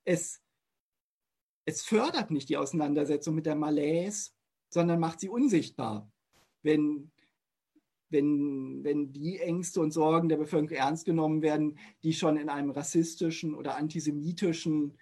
Es, 0.04 0.42
es 1.66 1.82
fördert 1.82 2.30
nicht 2.30 2.50
die 2.50 2.58
Auseinandersetzung 2.58 3.34
mit 3.34 3.48
der 3.48 3.56
Malaise 3.56 4.32
sondern 4.70 5.00
macht 5.00 5.20
sie 5.20 5.30
unsichtbar. 5.30 6.10
wenn, 6.62 7.12
wenn, 8.10 8.84
wenn 8.84 9.14
die 9.14 9.40
Ängste 9.40 9.82
und 9.82 9.92
Sorgen 9.92 10.30
der 10.30 10.38
Bevölkerung 10.38 10.76
ernst 10.76 11.06
genommen 11.06 11.42
werden, 11.42 11.78
die 12.04 12.14
schon 12.14 12.38
in 12.38 12.50
einem 12.50 12.72
rassistischen 12.72 13.54
oder 13.54 13.78
antisemitischen 13.78 14.98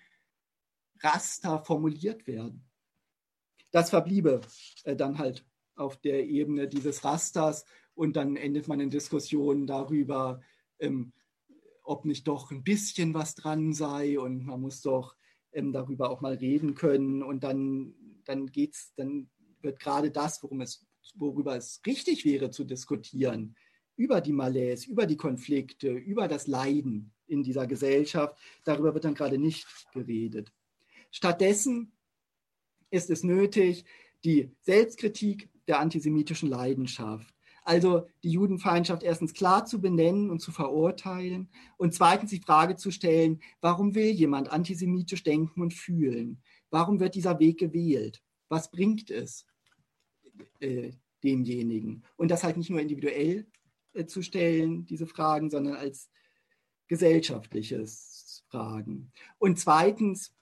Raster 1.00 1.64
formuliert 1.64 2.28
werden. 2.28 2.66
Das 3.72 3.90
verbliebe 3.90 4.42
äh, 4.84 4.96
dann 4.96 5.18
halt 5.18 5.46
auf 5.76 5.98
der 5.98 6.26
Ebene 6.26 6.68
dieses 6.68 7.04
Rasters 7.04 7.66
und 7.94 8.16
dann 8.16 8.36
endet 8.36 8.68
man 8.68 8.80
in 8.80 8.90
Diskussionen 8.90 9.68
darüber, 9.68 10.42
ähm, 10.80 11.14
ob 11.84 12.06
nicht 12.06 12.28
doch 12.28 12.52
ein 12.52 12.64
bisschen 12.64 13.14
was 13.14 13.36
dran 13.36 13.74
sei 13.74 14.20
und 14.20 14.46
man 14.46 14.60
muss 14.60 14.82
doch 14.82 15.16
ähm, 15.52 15.72
darüber 15.72 16.10
auch 16.10 16.22
mal 16.22 16.34
reden 16.34 16.76
können 16.76 17.24
und 17.24 17.44
dann, 17.44 17.94
dann 18.26 18.48
geht's, 18.48 18.94
dann 18.96 19.30
wird 19.68 19.80
gerade 19.80 20.10
das, 20.10 20.42
worum 20.42 20.62
es, 20.62 20.84
worüber 21.16 21.56
es 21.56 21.82
richtig 21.86 22.26
wäre 22.26 22.50
zu 22.50 22.64
diskutieren, 22.64 23.56
über 23.96 24.22
die 24.22 24.34
Malaise, 24.34 24.90
über 24.90 25.06
die 25.06 25.18
Konflikte, 25.18 25.92
über 25.92 26.28
das 26.28 26.48
Leiden 26.48 27.14
in 27.28 27.44
dieser 27.44 27.68
Gesellschaft, 27.68 28.38
darüber 28.64 28.94
wird 28.94 29.06
dann 29.06 29.16
gerade 29.16 29.38
nicht 29.38 29.68
geredet. 29.94 30.52
Stattdessen 31.12 31.92
ist 32.90 33.10
es 33.10 33.24
nötig, 33.24 33.86
die 34.24 34.52
Selbstkritik 34.62 35.50
der 35.68 35.80
antisemitischen 35.80 36.50
Leidenschaft, 36.50 37.34
also 37.64 38.08
die 38.24 38.32
Judenfeindschaft 38.32 39.04
erstens 39.04 39.34
klar 39.34 39.66
zu 39.66 39.82
benennen 39.82 40.30
und 40.30 40.40
zu 40.40 40.52
verurteilen 40.52 41.50
und 41.76 41.94
zweitens 41.94 42.30
die 42.30 42.40
Frage 42.40 42.78
zu 42.78 42.92
stellen, 42.92 43.42
warum 43.60 43.94
will 43.94 44.12
jemand 44.12 44.50
antisemitisch 44.52 45.24
denken 45.24 45.62
und 45.62 45.74
fühlen? 45.74 46.42
Warum 46.70 47.02
wird 47.02 47.16
dieser 47.16 47.40
Weg 47.40 47.60
gewählt? 47.60 48.24
Was 48.48 48.72
bringt 48.72 49.12
es 49.12 49.46
äh, 50.60 50.92
demjenigen? 51.24 52.04
Und 52.16 52.32
das 52.32 52.44
halt 52.44 52.58
nicht 52.58 52.70
nur 52.70 52.80
individuell 52.80 53.48
äh, 53.94 54.06
zu 54.06 54.22
stellen, 54.22 54.86
diese 54.86 55.08
Fragen, 55.08 55.50
sondern 55.50 55.76
als 55.76 56.10
gesellschaftliches 56.88 58.44
Fragen. 58.50 59.12
Und 59.38 59.60
zweitens 59.60 60.34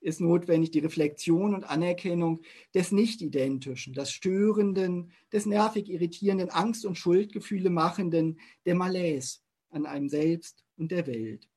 ist 0.00 0.20
notwendig 0.20 0.70
die 0.70 0.78
Reflexion 0.78 1.54
und 1.54 1.64
Anerkennung 1.64 2.40
des 2.74 2.90
Nicht-Identischen, 2.90 3.92
des 3.92 4.10
Störenden, 4.10 5.12
des 5.32 5.46
nervig 5.46 5.90
irritierenden, 5.90 6.50
Angst- 6.50 6.86
und 6.86 6.96
Schuldgefühle 6.96 7.70
machenden, 7.70 8.40
der 8.64 8.74
Malaise 8.74 9.40
an 9.70 9.86
einem 9.86 10.08
selbst 10.08 10.64
und 10.76 10.90
der 10.90 11.06
Welt. 11.06 11.48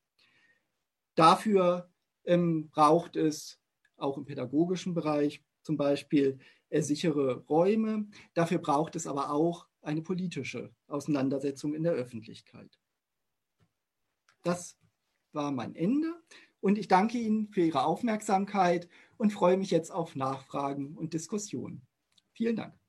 Dafür 1.15 1.89
ähm, 2.25 2.69
braucht 2.69 3.15
es 3.15 3.59
auch 3.95 4.17
im 4.17 4.25
pädagogischen 4.25 4.93
Bereich 4.93 5.43
zum 5.61 5.77
Beispiel 5.77 6.39
sichere 6.81 7.45
Räume. 7.45 8.07
Dafür 8.33 8.57
braucht 8.57 8.95
es 8.95 9.05
aber 9.05 9.31
auch 9.31 9.67
eine 9.81 10.01
politische 10.01 10.73
Auseinandersetzung 10.87 11.75
in 11.75 11.83
der 11.83 11.93
Öffentlichkeit. 11.93 12.79
Das 14.41 14.77
war 15.33 15.51
mein 15.51 15.75
Ende. 15.75 16.15
Und 16.61 16.77
ich 16.77 16.87
danke 16.87 17.17
Ihnen 17.17 17.49
für 17.49 17.61
Ihre 17.61 17.83
Aufmerksamkeit 17.83 18.87
und 19.17 19.33
freue 19.33 19.57
mich 19.57 19.69
jetzt 19.69 19.91
auf 19.91 20.15
Nachfragen 20.15 20.95
und 20.95 21.13
Diskussionen. 21.13 21.85
Vielen 22.31 22.55
Dank. 22.55 22.82